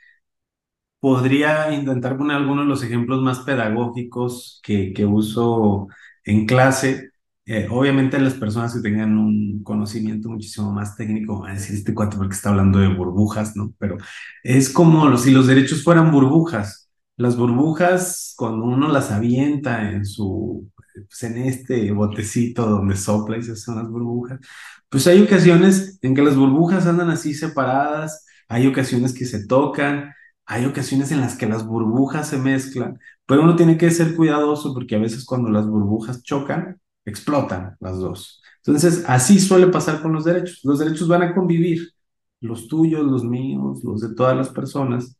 [1.00, 5.88] Podría intentar poner algunos de los ejemplos más pedagógicos que, que uso
[6.24, 7.10] en clase.
[7.44, 12.16] eh, obviamente las personas que tengan un conocimiento muchísimo más técnico a decir este cuate
[12.16, 13.74] porque está hablando de burbujas, ¿no?
[13.78, 13.96] Pero
[14.44, 16.88] es como si los derechos fueran burbujas.
[17.22, 23.42] Las burbujas, cuando uno las avienta en su, pues en este botecito donde sopla y
[23.42, 24.40] se hacen las burbujas,
[24.88, 30.12] pues hay ocasiones en que las burbujas andan así separadas, hay ocasiones que se tocan,
[30.46, 34.74] hay ocasiones en las que las burbujas se mezclan, pero uno tiene que ser cuidadoso
[34.74, 38.42] porque a veces cuando las burbujas chocan, explotan las dos.
[38.64, 40.60] Entonces, así suele pasar con los derechos.
[40.64, 41.92] Los derechos van a convivir,
[42.40, 45.16] los tuyos, los míos, los de todas las personas,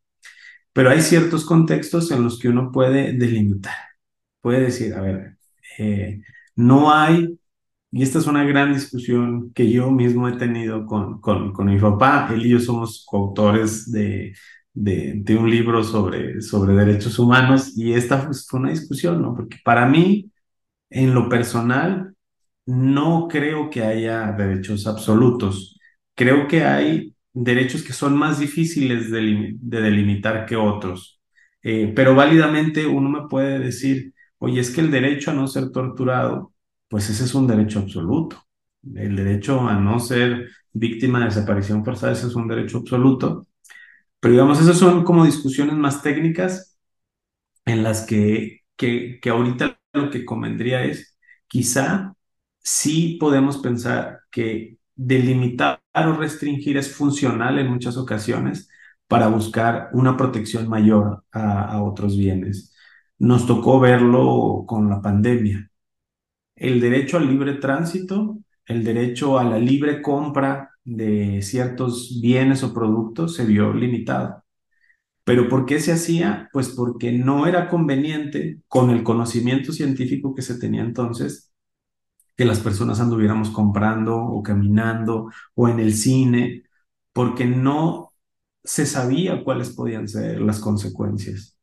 [0.73, 3.75] pero hay ciertos contextos en los que uno puede delimitar.
[4.41, 5.37] Puede decir, a ver,
[5.79, 6.21] eh,
[6.55, 7.39] no hay,
[7.91, 11.79] y esta es una gran discusión que yo mismo he tenido con, con, con mi
[11.79, 14.35] papá, él y yo somos coautores de,
[14.73, 19.35] de, de, un libro sobre, sobre derechos humanos y esta fue una discusión, ¿no?
[19.35, 20.31] Porque para mí,
[20.89, 22.15] en lo personal,
[22.65, 25.79] no creo que haya derechos absolutos.
[26.15, 31.21] Creo que hay derechos que son más difíciles de, delimitar que otros.
[31.63, 35.71] Eh, pero válidamente uno me puede decir, oye, es que el derecho a no ser
[35.71, 36.53] torturado,
[36.87, 38.43] pues ese es un derecho absoluto.
[38.95, 43.47] El derecho a no ser víctima de desaparición forzada, ese es un derecho absoluto.
[44.19, 46.77] Pero digamos, esas son como discusiones más técnicas
[47.65, 51.17] en las que, que, que ahorita lo que convendría es,
[51.47, 52.13] quizá
[52.59, 58.69] sí podemos pensar que delimitar o restringir es funcional en muchas ocasiones
[59.07, 62.73] para buscar una protección mayor a, a otros bienes.
[63.19, 65.69] Nos tocó verlo con la pandemia.
[66.55, 72.73] El derecho al libre tránsito, el derecho a la libre compra de ciertos bienes o
[72.73, 74.43] productos se vio limitado.
[75.25, 76.49] ¿Pero por qué se hacía?
[76.53, 81.52] Pues porque no era conveniente con el conocimiento científico que se tenía entonces
[82.35, 86.63] que las personas anduviéramos comprando o caminando o en el cine,
[87.13, 88.13] porque no
[88.63, 91.57] se sabía cuáles podían ser las consecuencias.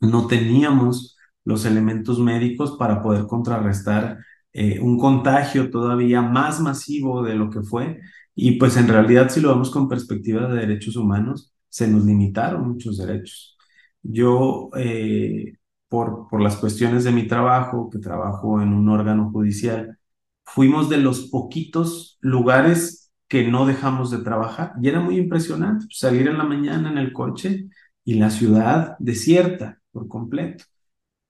[0.00, 4.18] No teníamos los elementos médicos para poder contrarrestar
[4.52, 8.00] eh, un contagio todavía más masivo de lo que fue.
[8.34, 12.68] Y pues en realidad, si lo vemos con perspectiva de derechos humanos, se nos limitaron
[12.68, 13.56] muchos derechos.
[14.02, 15.54] Yo, eh,
[15.88, 19.98] por, por las cuestiones de mi trabajo, que trabajo en un órgano judicial,
[20.44, 24.74] fuimos de los poquitos lugares que no dejamos de trabajar.
[24.82, 27.68] Y era muy impresionante pues, salir en la mañana en el coche
[28.04, 30.64] y la ciudad desierta por completo.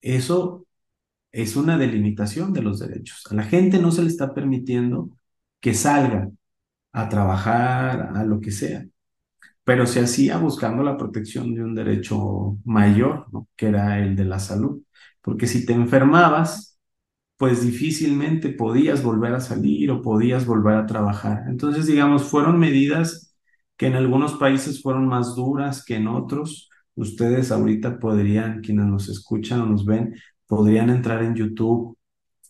[0.01, 0.66] Eso
[1.33, 3.25] es una delimitación de los derechos.
[3.31, 5.11] A la gente no se le está permitiendo
[5.61, 6.31] que salga
[6.92, 8.87] a trabajar, a lo que sea
[9.66, 13.26] pero se hacía buscando la protección de un derecho mayor,
[13.57, 14.83] que era el de la salud.
[15.20, 16.79] Porque si te enfermabas,
[17.37, 21.44] pues difícilmente podías volver a salir o podías volver a trabajar.
[21.48, 23.35] Entonces, digamos, fueron medidas
[23.76, 26.70] que en algunos países fueron más duras que en otros.
[26.94, 30.14] Ustedes ahorita podrían, quienes nos escuchan o nos ven,
[30.46, 31.98] podrían entrar en YouTube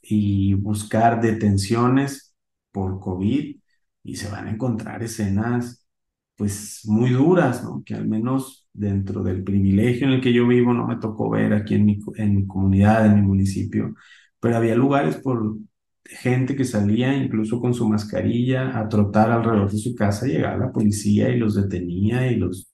[0.02, 2.35] y buscar detenciones
[2.72, 3.57] por COVID
[4.05, 5.86] y se van a encontrar escenas
[6.37, 7.83] pues muy duras, ¿no?
[7.85, 11.53] Que al menos dentro del privilegio en el que yo vivo no me tocó ver
[11.55, 13.94] aquí en mi, en mi comunidad, en mi municipio,
[14.40, 15.57] pero había lugares por
[16.05, 20.72] gente que salía incluso con su mascarilla a trotar alrededor de su casa, llegaba la
[20.72, 22.70] policía y los detenía y los,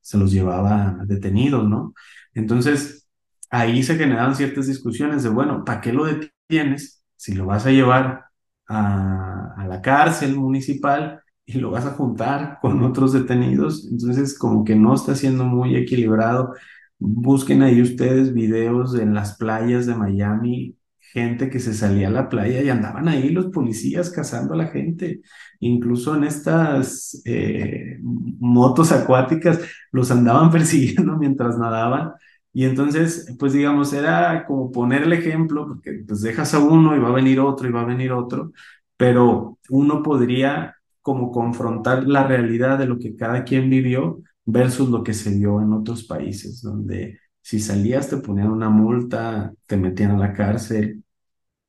[0.00, 1.94] se los llevaba detenidos, ¿no?
[2.34, 3.08] Entonces,
[3.50, 7.70] ahí se generaban ciertas discusiones de, bueno, ¿para qué lo detienes si lo vas a
[7.70, 8.24] llevar
[8.68, 11.22] a, a la cárcel municipal?
[11.46, 15.76] Y lo vas a juntar con otros detenidos, entonces como que no está siendo muy
[15.76, 16.54] equilibrado.
[16.98, 22.28] Busquen ahí ustedes videos en las playas de Miami, gente que se salía a la
[22.28, 25.20] playa y andaban ahí los policías cazando a la gente,
[25.60, 29.60] incluso en estas eh, motos acuáticas
[29.92, 32.12] los andaban persiguiendo mientras nadaban.
[32.52, 36.98] Y entonces, pues digamos, era como poner el ejemplo, porque pues dejas a uno y
[36.98, 38.52] va a venir otro y va a venir otro,
[38.96, 40.75] pero uno podría
[41.06, 45.60] como confrontar la realidad de lo que cada quien vivió versus lo que se vio
[45.62, 51.04] en otros países, donde si salías te ponían una multa, te metían a la cárcel.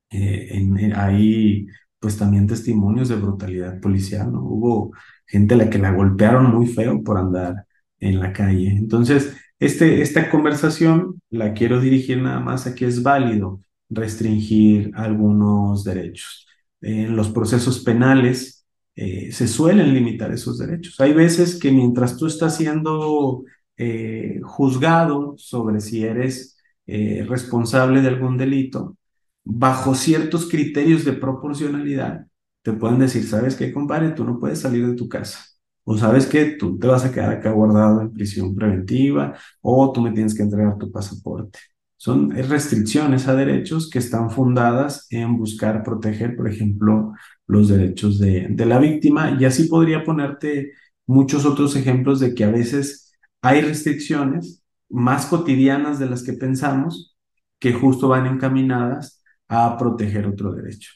[0.10, 1.68] Eh, en, ahí,
[2.00, 4.42] pues también testimonios de brutalidad policial, ¿no?
[4.42, 4.92] Hubo
[5.28, 7.68] gente a la que la golpearon muy feo por andar
[8.00, 8.70] en la calle.
[8.72, 15.84] Entonces, este, esta conversación la quiero dirigir nada más a que es válido restringir algunos
[15.84, 16.48] derechos.
[16.82, 18.57] En los procesos penales,
[18.98, 21.00] eh, se suelen limitar esos derechos.
[21.00, 23.44] Hay veces que mientras tú estás siendo
[23.78, 28.98] eh, juzgado sobre si eres eh, responsable de algún delito,
[29.44, 32.26] bajo ciertos criterios de proporcionalidad,
[32.64, 34.12] te pueden decir, ¿sabes qué, compadre?
[34.12, 35.46] Tú no puedes salir de tu casa.
[35.84, 40.02] O sabes que tú te vas a quedar acá guardado en prisión preventiva o tú
[40.02, 41.60] me tienes que entregar tu pasaporte.
[41.98, 47.14] Son restricciones a derechos que están fundadas en buscar proteger, por ejemplo,
[47.48, 49.38] los derechos de, de la víctima.
[49.40, 50.74] Y así podría ponerte
[51.06, 57.18] muchos otros ejemplos de que a veces hay restricciones más cotidianas de las que pensamos
[57.60, 60.92] que justo van encaminadas a proteger otro derecho.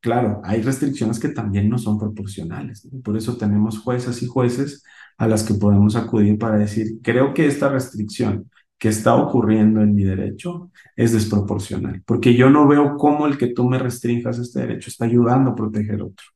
[0.00, 2.88] Claro, hay restricciones que también no son proporcionales.
[3.02, 4.84] Por eso tenemos jueces y jueces
[5.18, 8.48] a las que podemos acudir para decir, creo que esta restricción
[8.78, 13.48] que está ocurriendo en mi derecho es desproporcional, porque yo no veo cómo el que
[13.48, 16.26] tú me restringas este derecho está ayudando a proteger otro.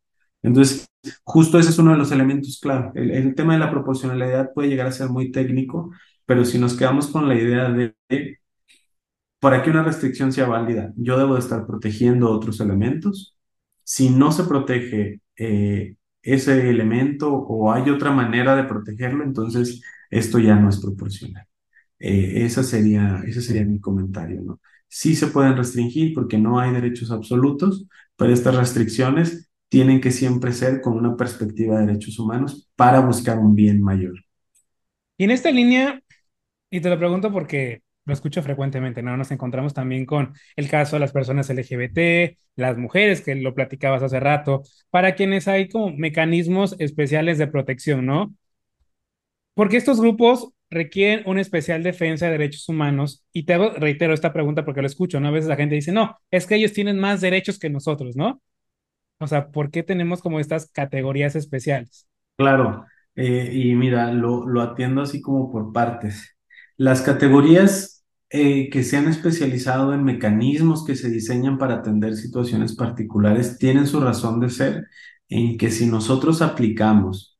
[0.42, 0.88] Entonces,
[1.24, 2.92] justo ese es uno de los elementos clave.
[2.94, 5.92] El, tema de la proporcionalidad puede llegar a ser muy técnico,
[6.26, 7.94] pero si nos quedamos con la idea de,
[9.38, 13.36] para que una restricción sea válida, yo debo de estar protegiendo otros elementos.
[13.84, 20.38] Si no se protege eh, ese elemento o hay otra manera de protegerlo, entonces esto
[20.38, 21.46] ya no es proporcional.
[22.00, 24.60] Eh, esa sería, ese sería mi comentario, ¿no?
[24.88, 27.86] Sí se pueden restringir porque no hay derechos absolutos,
[28.16, 33.38] pero estas restricciones tienen que siempre ser con una perspectiva de derechos humanos para buscar
[33.38, 34.14] un bien mayor.
[35.16, 36.02] Y en esta línea,
[36.70, 39.16] y te lo pregunto porque lo escucho frecuentemente, ¿no?
[39.16, 44.02] Nos encontramos también con el caso de las personas LGBT, las mujeres, que lo platicabas
[44.02, 48.34] hace rato, para quienes hay como mecanismos especiales de protección, ¿no?
[49.54, 53.24] Porque estos grupos requieren una especial defensa de derechos humanos.
[53.32, 55.28] Y te reitero esta pregunta porque lo escucho, ¿no?
[55.28, 58.40] A veces la gente dice, no, es que ellos tienen más derechos que nosotros, ¿no?
[59.18, 62.06] O sea, ¿por qué tenemos como estas categorías especiales?
[62.36, 66.36] Claro, eh, y mira, lo, lo atiendo así como por partes.
[66.76, 72.74] Las categorías eh, que se han especializado en mecanismos que se diseñan para atender situaciones
[72.76, 74.86] particulares tienen su razón de ser
[75.28, 77.38] en que si nosotros aplicamos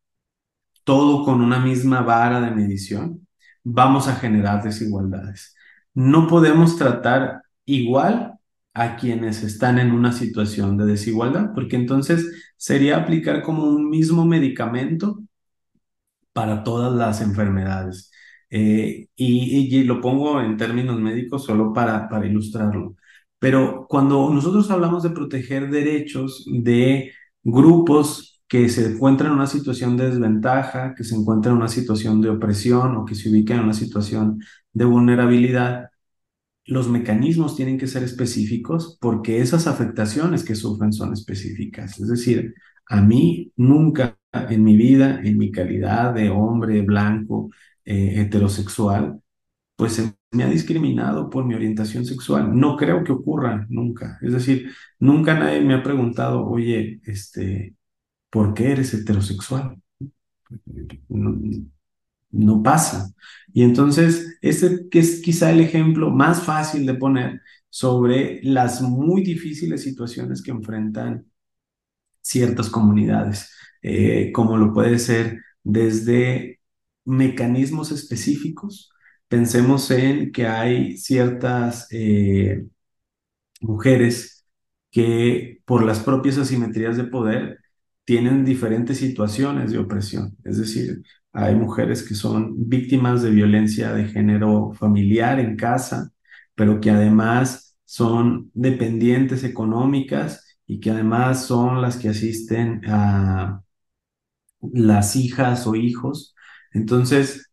[0.85, 3.26] todo con una misma vara de medición,
[3.64, 5.55] vamos a generar desigualdades.
[5.95, 8.35] No podemos tratar igual
[8.74, 14.24] a quienes están en una situación de desigualdad, porque entonces sería aplicar como un mismo
[14.26, 15.20] medicamento
[16.33, 18.11] para todas las enfermedades.
[18.51, 22.97] Eh, y, lo pongo en términos médicos solo para, para ilustrarlo.
[23.39, 27.12] Pero cuando nosotros hablamos de proteger derechos de
[27.43, 32.20] grupos que se encuentra en una situación de desventaja, que se encuentra en una situación
[32.22, 34.40] de opresión o que se ubica en una situación
[34.74, 35.90] de vulnerabilidad,
[36.66, 42.01] los mecanismos tienen que ser específicos porque esas afectaciones que sufren son específicas.
[42.01, 42.55] Es decir,
[42.88, 47.51] a mí nunca en mi vida, en mi calidad de hombre blanco,
[47.84, 49.20] eh, heterosexual,
[49.76, 52.57] pues se me ha discriminado por mi orientación sexual.
[52.59, 54.18] No creo que ocurra nunca.
[54.22, 57.74] Es decir, nunca nadie me ha preguntado, oye, este,
[58.31, 59.76] ¿por qué eres heterosexual?
[62.33, 63.12] No, pasa.
[63.53, 64.39] Y entonces,
[64.91, 70.51] que es quizá el ejemplo más fácil de poner sobre las muy difíciles situaciones que
[70.53, 71.26] enfrentan
[72.20, 73.51] ciertas comunidades,
[73.83, 76.61] eh, como lo puede ser desde
[77.05, 78.91] mecanismos específicos.
[79.28, 82.66] Pensemos en que hay ciertas eh,
[83.61, 84.47] mujeres
[84.91, 87.59] que por las propias asimetrías de poder
[88.11, 90.36] tienen diferentes situaciones de opresión.
[90.42, 91.00] Es decir,
[91.32, 96.11] hay mujeres que son víctimas de violencia de género familiar en casa,
[96.56, 103.62] pero que además son dependientes económicas y que además son las que asisten a
[104.72, 106.34] las hijas o hijos.
[106.72, 107.52] Entonces,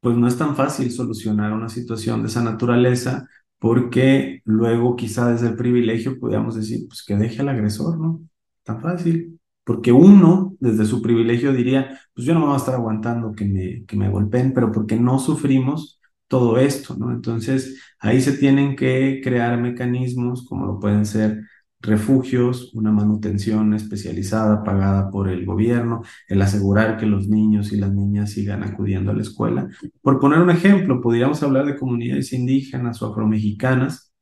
[0.00, 3.28] pues no es tan fácil solucionar una situación de esa naturaleza
[3.60, 8.20] porque luego quizá desde el privilegio podríamos decir, pues que deje al agresor, ¿no?
[8.64, 12.74] Tan fácil porque uno, desde su privilegio, diría, pues yo no me voy a estar
[12.74, 17.12] aguantando que me, que me golpeen, pero porque no sufrimos todo esto, ¿no?
[17.12, 21.42] Entonces, ahí se tienen que crear mecanismos como lo pueden ser
[21.80, 27.92] refugios, una manutención especializada pagada por el gobierno, el asegurar que los niños y las
[27.92, 29.68] niñas sigan acudiendo a la escuela.
[30.00, 34.12] Por poner un ejemplo, podríamos hablar de comunidades indígenas o afromexicanas,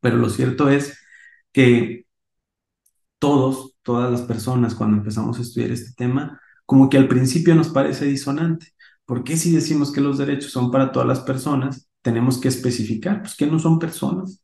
[0.00, 0.98] pero lo cierto es
[1.52, 2.06] que
[3.18, 7.70] todos todas las personas cuando empezamos a estudiar este tema, como que al principio nos
[7.70, 8.66] parece disonante.
[9.06, 13.22] ¿Por qué si decimos que los derechos son para todas las personas, tenemos que especificar,
[13.22, 14.42] pues que no son personas?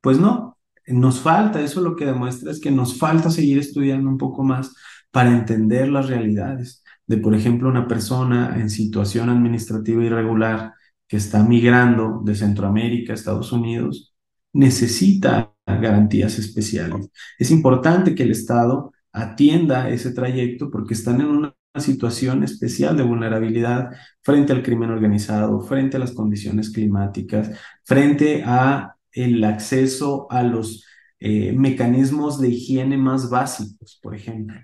[0.00, 4.16] Pues no, nos falta, eso lo que demuestra es que nos falta seguir estudiando un
[4.16, 4.74] poco más
[5.10, 10.72] para entender las realidades de, por ejemplo, una persona en situación administrativa irregular
[11.06, 14.14] que está migrando de Centroamérica a Estados Unidos,
[14.54, 17.10] necesita garantías especiales.
[17.38, 23.02] Es importante que el Estado atienda ese trayecto porque están en una situación especial de
[23.02, 23.90] vulnerabilidad
[24.22, 27.50] frente al crimen organizado, frente a las condiciones climáticas,
[27.84, 30.84] frente a el acceso a los
[31.18, 34.60] eh, mecanismos de higiene más básicos, por ejemplo.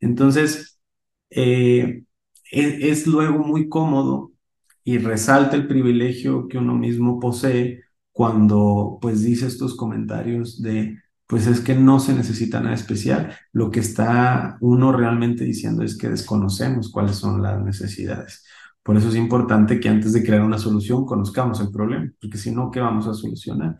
[0.00, 0.80] Entonces,
[1.30, 2.04] eh,
[2.50, 4.32] es, es luego muy cómodo
[4.84, 7.82] y resalta el privilegio que uno mismo posee
[8.20, 13.34] cuando pues dice estos comentarios de pues es que no se necesita nada especial.
[13.50, 18.44] Lo que está uno realmente diciendo es que desconocemos cuáles son las necesidades.
[18.82, 22.50] Por eso es importante que antes de crear una solución conozcamos el problema, porque si
[22.50, 23.78] no, ¿qué vamos a solucionar?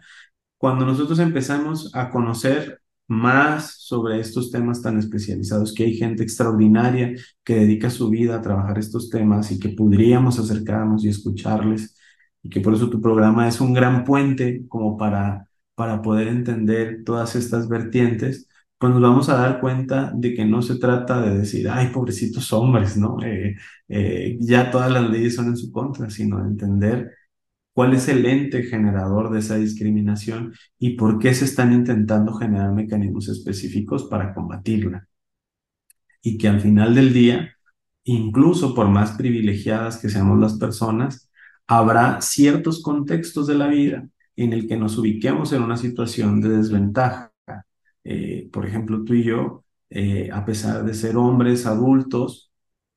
[0.56, 7.12] Cuando nosotros empezamos a conocer más sobre estos temas tan especializados, que hay gente extraordinaria
[7.44, 11.94] que dedica su vida a trabajar estos temas y que podríamos acercarnos y escucharles,
[12.42, 15.46] y que por eso tu programa es un gran puente como para
[15.80, 20.60] para poder entender todas estas vertientes, pues nos vamos a dar cuenta de que no
[20.60, 23.16] se trata de decir, ay, pobrecitos hombres, ¿no?
[23.24, 23.56] Eh,
[23.88, 27.12] eh, ya todas las leyes son en su contra, sino de entender
[27.72, 32.72] cuál es el ente generador de esa discriminación y por qué se están intentando generar
[32.74, 35.08] mecanismos específicos para combatirla.
[36.22, 37.56] Y que al final del día,
[38.04, 41.29] incluso por más privilegiadas que seamos las personas,
[41.70, 46.48] habrá ciertos contextos de la vida en el que nos ubiquemos en una situación de
[46.48, 47.32] desventaja.
[48.02, 52.52] Eh, por ejemplo, tú y yo, eh, a pesar de ser hombres adultos,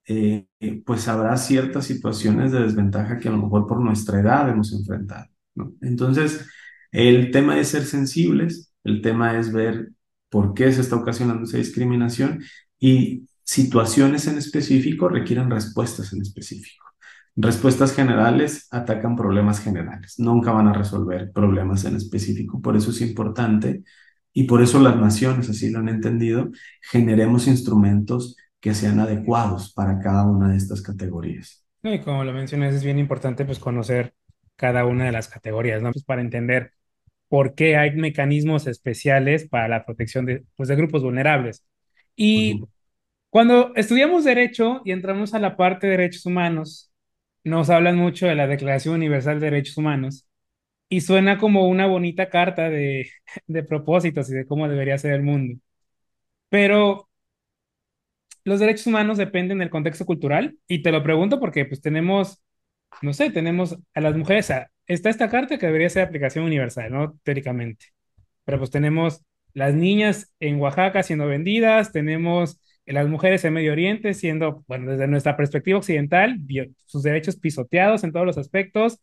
[0.07, 0.47] eh,
[0.86, 5.28] pues habrá ciertas situaciones de desventaja que a lo mejor por nuestra edad hemos enfrentado.
[5.82, 6.47] Entonces,
[6.91, 9.91] el tema es ser sensibles, el tema es ver
[10.30, 12.41] por qué se está ocasionando esa discriminación
[12.80, 16.84] y situaciones en específico requieren respuestas en específico.
[17.36, 22.62] Respuestas generales atacan problemas generales, nunca van a resolver problemas en específico.
[22.62, 23.84] Por eso es importante
[24.34, 30.00] y por eso las naciones, así lo han entendido, generemos instrumentos que sean adecuados para
[30.00, 31.66] cada una de estas categorías.
[31.84, 34.14] Y como lo mencionas, es bien importante pues conocer
[34.56, 35.92] cada una de las categorías, ¿no?
[35.92, 36.72] Pues para entender
[37.28, 41.66] por qué hay mecanismos especiales para la protección de, pues, de grupos vulnerables.
[42.16, 42.64] Y
[43.32, 46.93] cuando estudiamos derecho y entramos a la parte de derechos humanos,
[47.44, 50.28] nos hablan mucho de la Declaración Universal de Derechos Humanos
[50.89, 53.10] y suena como una bonita carta de,
[53.48, 55.60] de propósitos y de cómo debería ser el mundo.
[56.50, 57.10] Pero
[58.44, 62.41] los derechos humanos dependen del contexto cultural y te lo pregunto porque pues tenemos,
[63.02, 64.52] no sé, tenemos a las mujeres,
[64.88, 67.20] está esta carta que debería ser aplicación universal, ¿no?
[67.24, 67.88] Teóricamente.
[68.46, 69.24] Pero pues tenemos
[69.54, 75.08] las niñas en Oaxaca siendo vendidas, tenemos las mujeres en Medio Oriente siendo, bueno, desde
[75.08, 76.40] nuestra perspectiva occidental,
[76.86, 79.00] sus derechos pisoteados en todos los aspectos,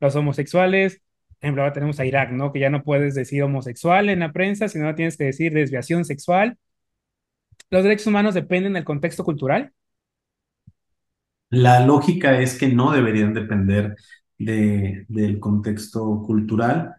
[0.00, 1.02] los homosexuales,
[1.42, 2.52] por ejemplo, ahora tenemos a Irak, ¿no?
[2.52, 6.56] Que ya no puedes decir homosexual en la prensa, sino tienes que decir desviación sexual.
[7.70, 9.72] ¿Los derechos humanos dependen del contexto cultural?
[11.50, 13.96] La lógica es que no deberían depender
[14.38, 16.94] de, del contexto cultural.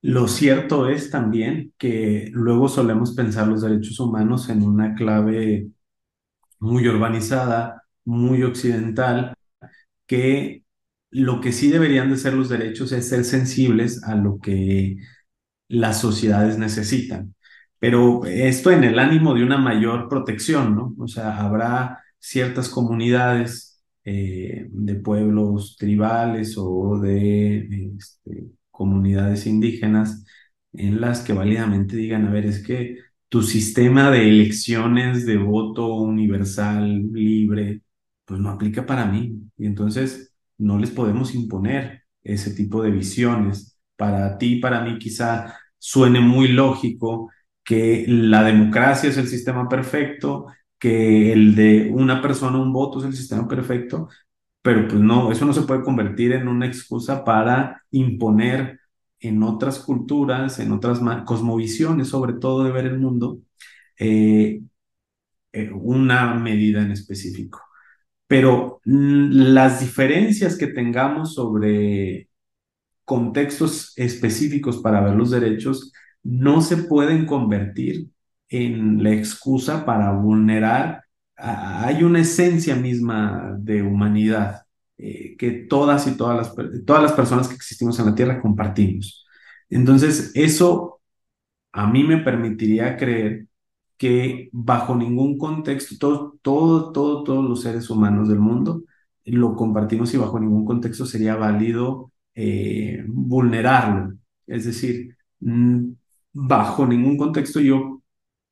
[0.00, 5.68] Lo cierto es también que luego solemos pensar los derechos humanos en una clave
[6.60, 9.34] muy urbanizada, muy occidental,
[10.06, 10.64] que
[11.10, 14.96] lo que sí deberían de ser los derechos es ser sensibles a lo que
[15.68, 17.34] las sociedades necesitan.
[17.78, 20.94] Pero esto en el ánimo de una mayor protección, ¿no?
[20.98, 30.24] O sea, habrá ciertas comunidades eh, de pueblos tribales o de este, comunidades indígenas
[30.72, 32.98] en las que válidamente digan, a ver, es que
[33.28, 37.82] tu sistema de elecciones de voto universal, libre,
[38.24, 39.40] pues no aplica para mí.
[39.56, 43.78] Y entonces no les podemos imponer ese tipo de visiones.
[43.96, 47.30] Para ti, para mí quizá suene muy lógico
[47.64, 50.46] que la democracia es el sistema perfecto,
[50.78, 54.08] que el de una persona, un voto es el sistema perfecto,
[54.62, 58.77] pero pues no, eso no se puede convertir en una excusa para imponer
[59.20, 63.40] en otras culturas, en otras cosmovisiones, sobre todo de ver el mundo,
[63.98, 64.60] eh,
[65.52, 67.60] eh, una medida en específico.
[68.26, 72.28] Pero mm, las diferencias que tengamos sobre
[73.04, 75.92] contextos específicos para ver los derechos
[76.22, 78.08] no se pueden convertir
[78.48, 81.04] en la excusa para vulnerar.
[81.36, 84.62] hay una esencia misma de humanidad
[84.98, 89.26] eh, que todas y todas las, todas las personas que existimos en la Tierra compartimos.
[89.70, 91.00] Entonces, eso
[91.72, 93.46] a mí me permitiría creer
[93.96, 98.84] que bajo ningún contexto, todo, todo, todo, todos los seres humanos del mundo
[99.24, 104.14] lo compartimos y bajo ningún contexto sería válido eh, vulnerarlo.
[104.46, 105.16] Es decir,
[106.32, 108.02] bajo ningún contexto yo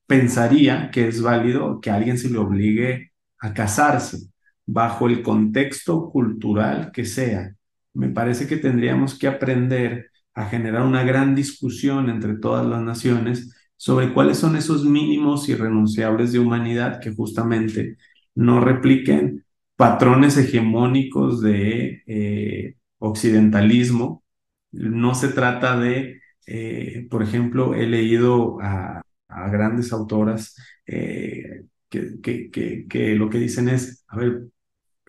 [0.07, 4.29] pensaría que es válido que alguien se le obligue a casarse,
[4.67, 7.55] bajo el contexto cultural que sea.
[7.95, 13.55] Me parece que tendríamos que aprender a generar una gran discusión entre todas las naciones
[13.77, 17.97] sobre cuáles son esos mínimos irrenunciables de humanidad que justamente
[18.35, 19.45] no repliquen
[19.77, 24.25] patrones hegemónicos de eh, occidentalismo.
[24.73, 29.03] No se trata de, eh, por ejemplo, he leído a,
[29.51, 30.57] grandes autoras
[30.87, 34.45] eh, que, que, que, lo que dicen es, a ver,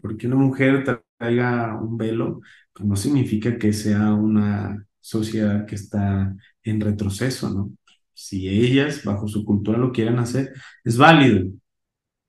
[0.08, 2.41] porque una mujer traiga un velo,
[2.74, 6.34] pues no significa que sea una sociedad que está
[6.64, 7.72] en retroceso, ¿no?
[8.14, 10.53] Si ellas, bajo su cultura, lo quieren hacer,
[10.86, 11.51] es válido.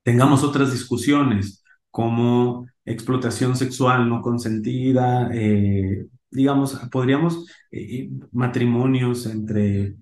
[0.03, 9.97] Tengamos otras discusiones como explotación sexual no consentida, eh, digamos, podríamos, eh, matrimonios entre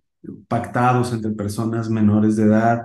[0.48, 2.82] pactados entre personas menores de edad,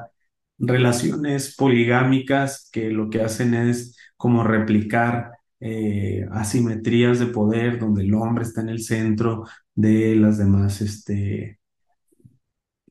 [0.58, 8.14] relaciones poligámicas que lo que hacen es como replicar eh, asimetrías de poder donde el
[8.14, 11.60] hombre está en el centro de las demás este,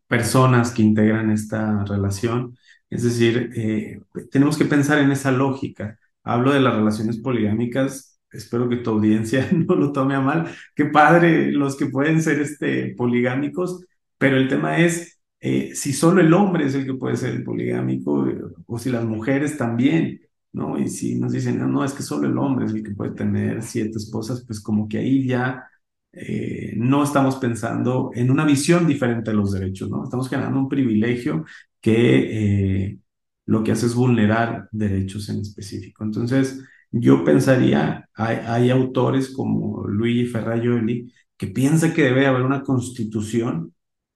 [0.08, 2.56] personas que integran esta relación.
[2.90, 4.00] Es decir, eh,
[4.32, 6.00] tenemos que pensar en esa lógica.
[6.24, 10.50] Hablo de las relaciones poligámicas, espero que tu audiencia no lo tome a mal.
[10.74, 13.84] Qué padre los que pueden ser este, poligámicos,
[14.18, 18.26] pero el tema es eh, si solo el hombre es el que puede ser poligámico
[18.66, 20.22] o si las mujeres también.
[20.52, 20.78] ¿No?
[20.78, 23.12] Y si nos dicen, no, no, es que solo el hombre es el que puede
[23.12, 25.64] tener siete esposas, pues como que ahí ya
[26.12, 30.04] eh, no estamos pensando en una visión diferente de los derechos, ¿no?
[30.04, 31.44] Estamos generando un privilegio
[31.80, 32.98] que eh,
[33.46, 36.04] lo que hace es vulnerar derechos en específico.
[36.04, 42.62] Entonces, yo pensaría, hay, hay autores como Luigi Ferrajoli que piensa que debe haber una
[42.62, 43.74] constitución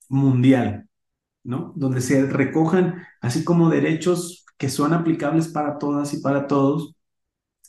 [0.09, 0.89] mundial,
[1.45, 1.73] ¿no?
[1.77, 6.95] Donde se recojan así como derechos que son aplicables para todas y para todos.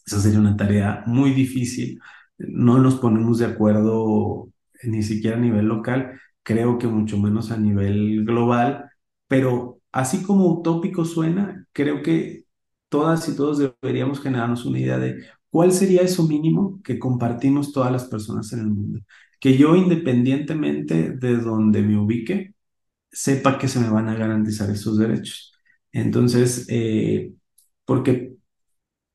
[0.06, 2.00] Esa sería una tarea muy difícil.
[2.38, 4.50] No nos ponemos de acuerdo
[4.84, 8.90] ni siquiera a nivel local, creo que mucho menos a nivel global,
[9.28, 12.46] pero así como utópico suena, creo que
[12.90, 17.92] todas y todos deberíamos generarnos una idea de cuál sería eso mínimo que compartimos todas
[17.92, 19.00] las personas en el mundo.
[19.40, 22.54] Que yo independientemente de donde me ubique,
[23.12, 25.55] sepa que se me van a garantizar esos derechos.
[25.96, 27.34] Entonces, eh,
[27.86, 28.36] porque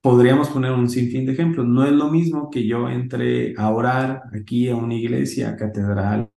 [0.03, 1.67] podríamos poner un sinfín de ejemplos.
[1.67, 6.31] No es lo mismo que yo entre a orar aquí a una iglesia, a catedral,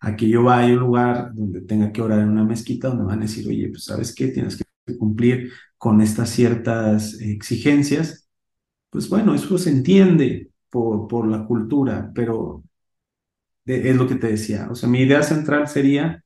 [0.00, 3.04] a que yo vaya a un lugar donde tenga que orar en una mezquita, donde
[3.04, 8.28] van a decir, oye, pues sabes qué, tienes que cumplir con estas ciertas exigencias.
[8.90, 12.64] Pues bueno, eso se entiende por, por la cultura, pero
[13.64, 14.68] es lo que te decía.
[14.70, 16.22] O sea, mi idea central sería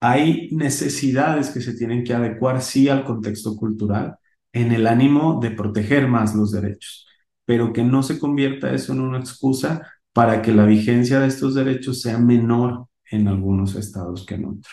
[0.00, 4.16] hay necesidades que se tienen que adecuar, sí, al contexto cultural,
[4.52, 7.06] en el ánimo de proteger más los derechos,
[7.44, 11.54] pero que no se convierta eso en una excusa para que la vigencia de estos
[11.54, 14.66] derechos sea menor en algunos estados que en otros.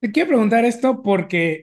[0.00, 1.62] Te quiero preguntar esto porque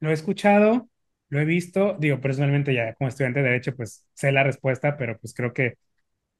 [0.00, 0.88] lo he escuchado,
[1.30, 5.18] lo he visto, digo, personalmente ya como estudiante de derecho, pues sé la respuesta, pero
[5.20, 5.76] pues creo que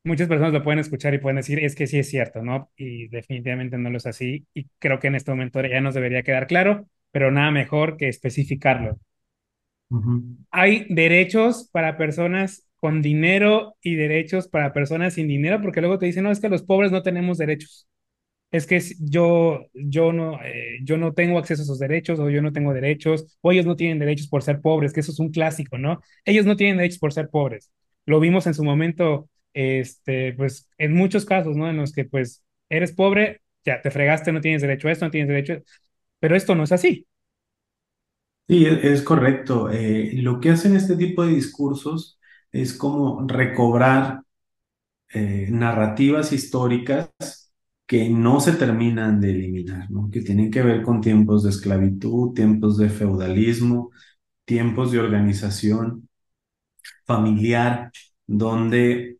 [0.04, 2.70] muchas personas lo pueden escuchar y pueden decir, es que sí es cierto, ¿no?
[2.76, 4.46] Y definitivamente no lo es así.
[4.54, 8.08] Y creo que en este momento ya nos debería quedar claro, pero nada mejor que
[8.08, 8.98] especificarlo.
[10.50, 16.06] Hay derechos para personas con dinero y derechos para personas sin dinero, porque luego te
[16.06, 17.88] dicen, no, es que los pobres no tenemos derechos.
[18.50, 22.42] Es que yo, yo, no, eh, yo no tengo acceso a esos derechos, o yo
[22.42, 25.30] no tengo derechos, o ellos no tienen derechos por ser pobres, que eso es un
[25.32, 26.00] clásico, ¿no?
[26.24, 27.72] Ellos no tienen derechos por ser pobres.
[28.06, 31.68] Lo vimos en su momento este, pues en muchos casos, ¿no?
[31.68, 35.10] En los que pues eres pobre, ya te fregaste, no tienes derecho a esto, no
[35.10, 35.62] tienes derecho, a...
[36.20, 37.06] pero esto no es así.
[38.48, 39.70] Sí, e-, es correcto.
[39.70, 42.18] Eh, lo que hacen este tipo de discursos
[42.50, 44.22] es como recobrar
[45.10, 47.10] eh, narrativas históricas
[47.86, 50.10] que no se terminan de eliminar, ¿no?
[50.10, 53.90] Que tienen que ver con tiempos de esclavitud, tiempos de feudalismo,
[54.46, 56.08] tiempos de organización
[57.06, 57.90] familiar,
[58.26, 59.18] donde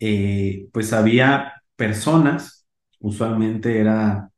[0.00, 2.66] eh, pues había personas,
[3.00, 4.30] usualmente era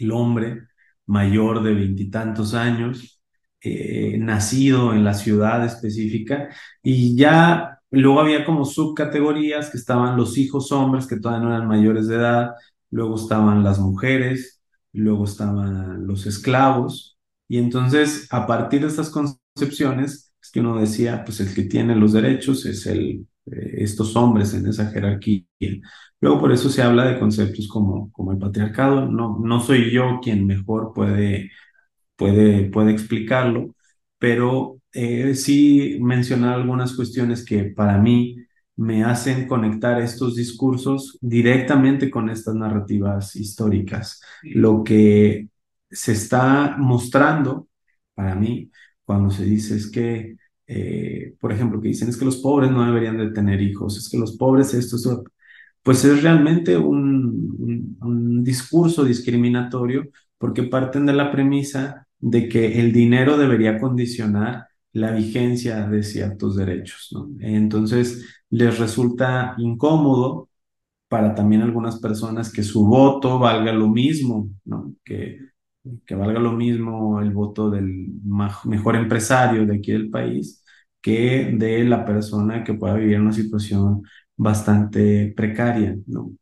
[0.00, 0.68] el hombre
[1.06, 3.20] mayor de veintitantos años,
[3.60, 6.50] eh, nacido en la ciudad específica,
[6.82, 11.68] y ya luego había como subcategorías que estaban los hijos hombres que todavía no eran
[11.68, 12.50] mayores de edad,
[12.90, 14.60] luego estaban las mujeres,
[14.92, 17.18] luego estaban los esclavos,
[17.48, 21.96] y entonces a partir de estas concepciones, es que uno decía, pues el que tiene
[21.96, 25.44] los derechos es el estos hombres en esa jerarquía.
[26.20, 29.06] Luego por eso se habla de conceptos como, como el patriarcado.
[29.10, 31.50] No, no soy yo quien mejor puede,
[32.16, 33.74] puede, puede explicarlo,
[34.18, 38.36] pero eh, sí mencionar algunas cuestiones que para mí
[38.76, 44.20] me hacen conectar estos discursos directamente con estas narrativas históricas.
[44.42, 45.48] Lo que
[45.90, 47.68] se está mostrando
[48.14, 48.70] para mí
[49.04, 50.36] cuando se dice es que,
[50.66, 54.08] eh, por ejemplo, que dicen es que los pobres no deberían de tener hijos, es
[54.08, 55.24] que los pobres esto, esto
[55.82, 60.04] pues es realmente un, un discurso discriminatorio
[60.38, 66.56] porque parten de la premisa de que el dinero debería condicionar la vigencia de ciertos
[66.56, 67.28] derechos, ¿no?
[67.40, 70.48] Entonces, les resulta incómodo
[71.08, 74.94] para también algunas personas que su voto valga lo mismo, ¿no?
[75.04, 75.38] Que,
[76.06, 78.08] que valga lo mismo el voto del
[78.64, 80.64] mejor empresario de aquí del país
[81.00, 84.02] que de la persona que pueda vivir una situación
[84.36, 86.32] bastante precaria, ¿no?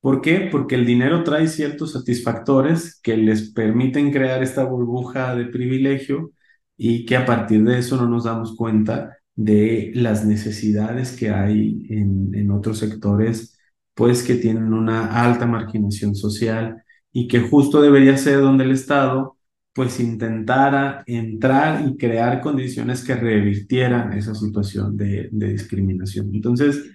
[0.00, 0.48] ¿Por qué?
[0.50, 6.32] Porque el dinero trae ciertos satisfactores que les permiten crear esta burbuja de privilegio
[6.76, 11.86] y que a partir de eso no nos damos cuenta de las necesidades que hay
[11.90, 13.58] en, en otros sectores,
[13.94, 16.82] pues que tienen una alta marginación social
[17.12, 19.38] y que justo debería ser donde el Estado
[19.74, 26.34] pues intentara entrar y crear condiciones que revirtieran esa situación de, discriminación.
[26.34, 26.90] Entonces,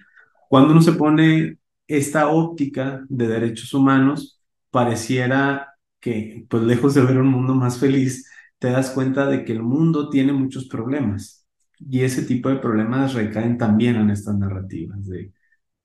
[0.50, 1.58] cuando uno se pone
[1.88, 4.40] esta óptica de derechos humanos,
[4.70, 9.52] pareciera que, pues lejos de ver un mundo más feliz, te das cuenta de que
[9.52, 11.46] el mundo tiene muchos problemas
[11.78, 15.32] y ese tipo de problemas recaen también en estas narrativas de,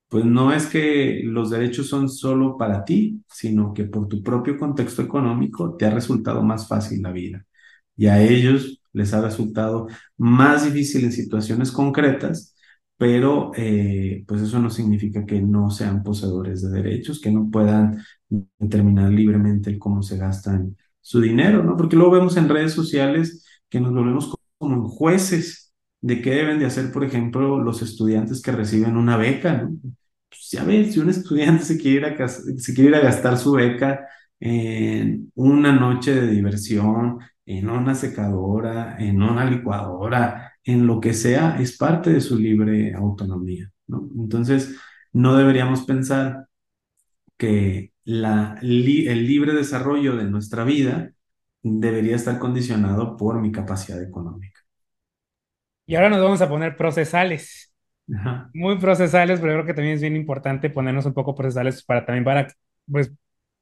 [0.09, 4.57] pues no es que los derechos son solo para ti, sino que por tu propio
[4.57, 7.45] contexto económico te ha resultado más fácil la vida
[7.95, 9.87] y a ellos les ha resultado
[10.17, 12.55] más difícil en situaciones concretas
[12.97, 18.03] pero eh, pues eso no significa que no sean poseedores de derechos, que no puedan
[18.59, 21.77] determinar libremente cómo se gastan su dinero, ¿no?
[21.77, 26.65] Porque luego vemos en redes sociales que nos volvemos como jueces de qué deben de
[26.65, 29.77] hacer, por ejemplo, los estudiantes que reciben una beca, ¿no?
[30.29, 33.37] Pues ya ves, si un estudiante se quiere, ir a, se quiere ir a gastar
[33.37, 34.07] su beca
[34.39, 41.59] en una noche de diversión, en una secadora, en una licuadora, en lo que sea,
[41.59, 44.07] es parte de su libre autonomía, ¿no?
[44.17, 44.75] Entonces,
[45.13, 46.47] no deberíamos pensar
[47.37, 51.13] que la, el libre desarrollo de nuestra vida
[51.63, 54.61] debería estar condicionado por mi capacidad económica.
[55.85, 57.68] Y ahora nos vamos a poner procesales.
[58.53, 62.23] Muy procesales, pero creo que también es bien importante ponernos un poco procesales para también
[62.23, 62.47] para,
[62.89, 63.11] pues,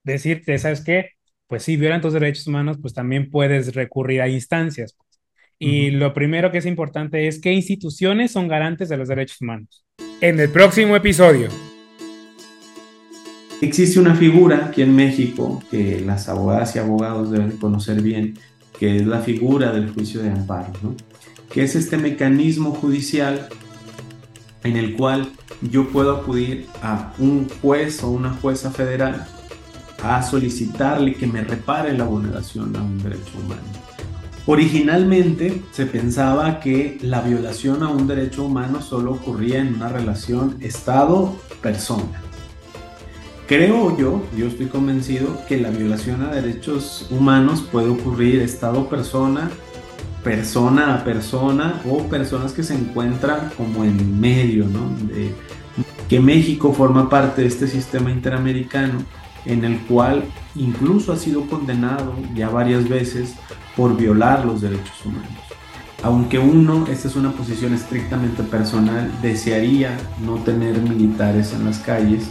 [0.04, 1.12] decirte, ¿sabes qué?
[1.48, 4.98] Pues si violan tus derechos humanos, pues también puedes recurrir a instancias.
[5.60, 9.84] Y lo primero que es importante es qué instituciones son garantes de los derechos humanos.
[10.22, 11.50] En el próximo episodio.
[13.62, 18.36] Existe una figura aquí en México que las abogadas y abogados deben conocer bien,
[18.80, 20.96] que es la figura del juicio de amparo, ¿no?
[21.52, 23.50] que es este mecanismo judicial
[24.68, 29.28] en el cual yo puedo acudir a un juez o una jueza federal
[30.04, 33.62] a solicitarle que me repare la vulneración a un derecho humano.
[34.46, 40.56] Originalmente se pensaba que la violación a un derecho humano solo ocurría en una relación
[40.62, 42.22] Estado-persona.
[43.46, 49.50] Creo yo, yo estoy convencido que la violación a derechos humanos puede ocurrir Estado-persona,
[50.28, 54.92] persona a persona o personas que se encuentran como en medio, ¿no?
[56.10, 59.00] que México forma parte de este sistema interamericano
[59.46, 60.26] en el cual
[60.56, 63.36] incluso ha sido condenado ya varias veces
[63.78, 65.32] por violar los derechos humanos.
[66.04, 72.26] Aunque uno, esta es una posición estrictamente personal, desearía no tener militares en las calles,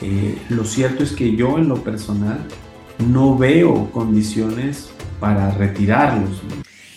[0.00, 2.38] eh, lo cierto es que yo en lo personal
[3.06, 4.88] no veo condiciones
[5.20, 6.40] para retirarlos.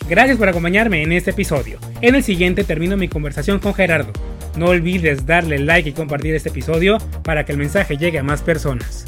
[0.08, 1.78] Gracias por acompañarme en este episodio.
[2.00, 4.12] En el siguiente termino mi conversación con Gerardo.
[4.56, 8.42] No olvides darle like y compartir este episodio para que el mensaje llegue a más
[8.42, 9.06] personas.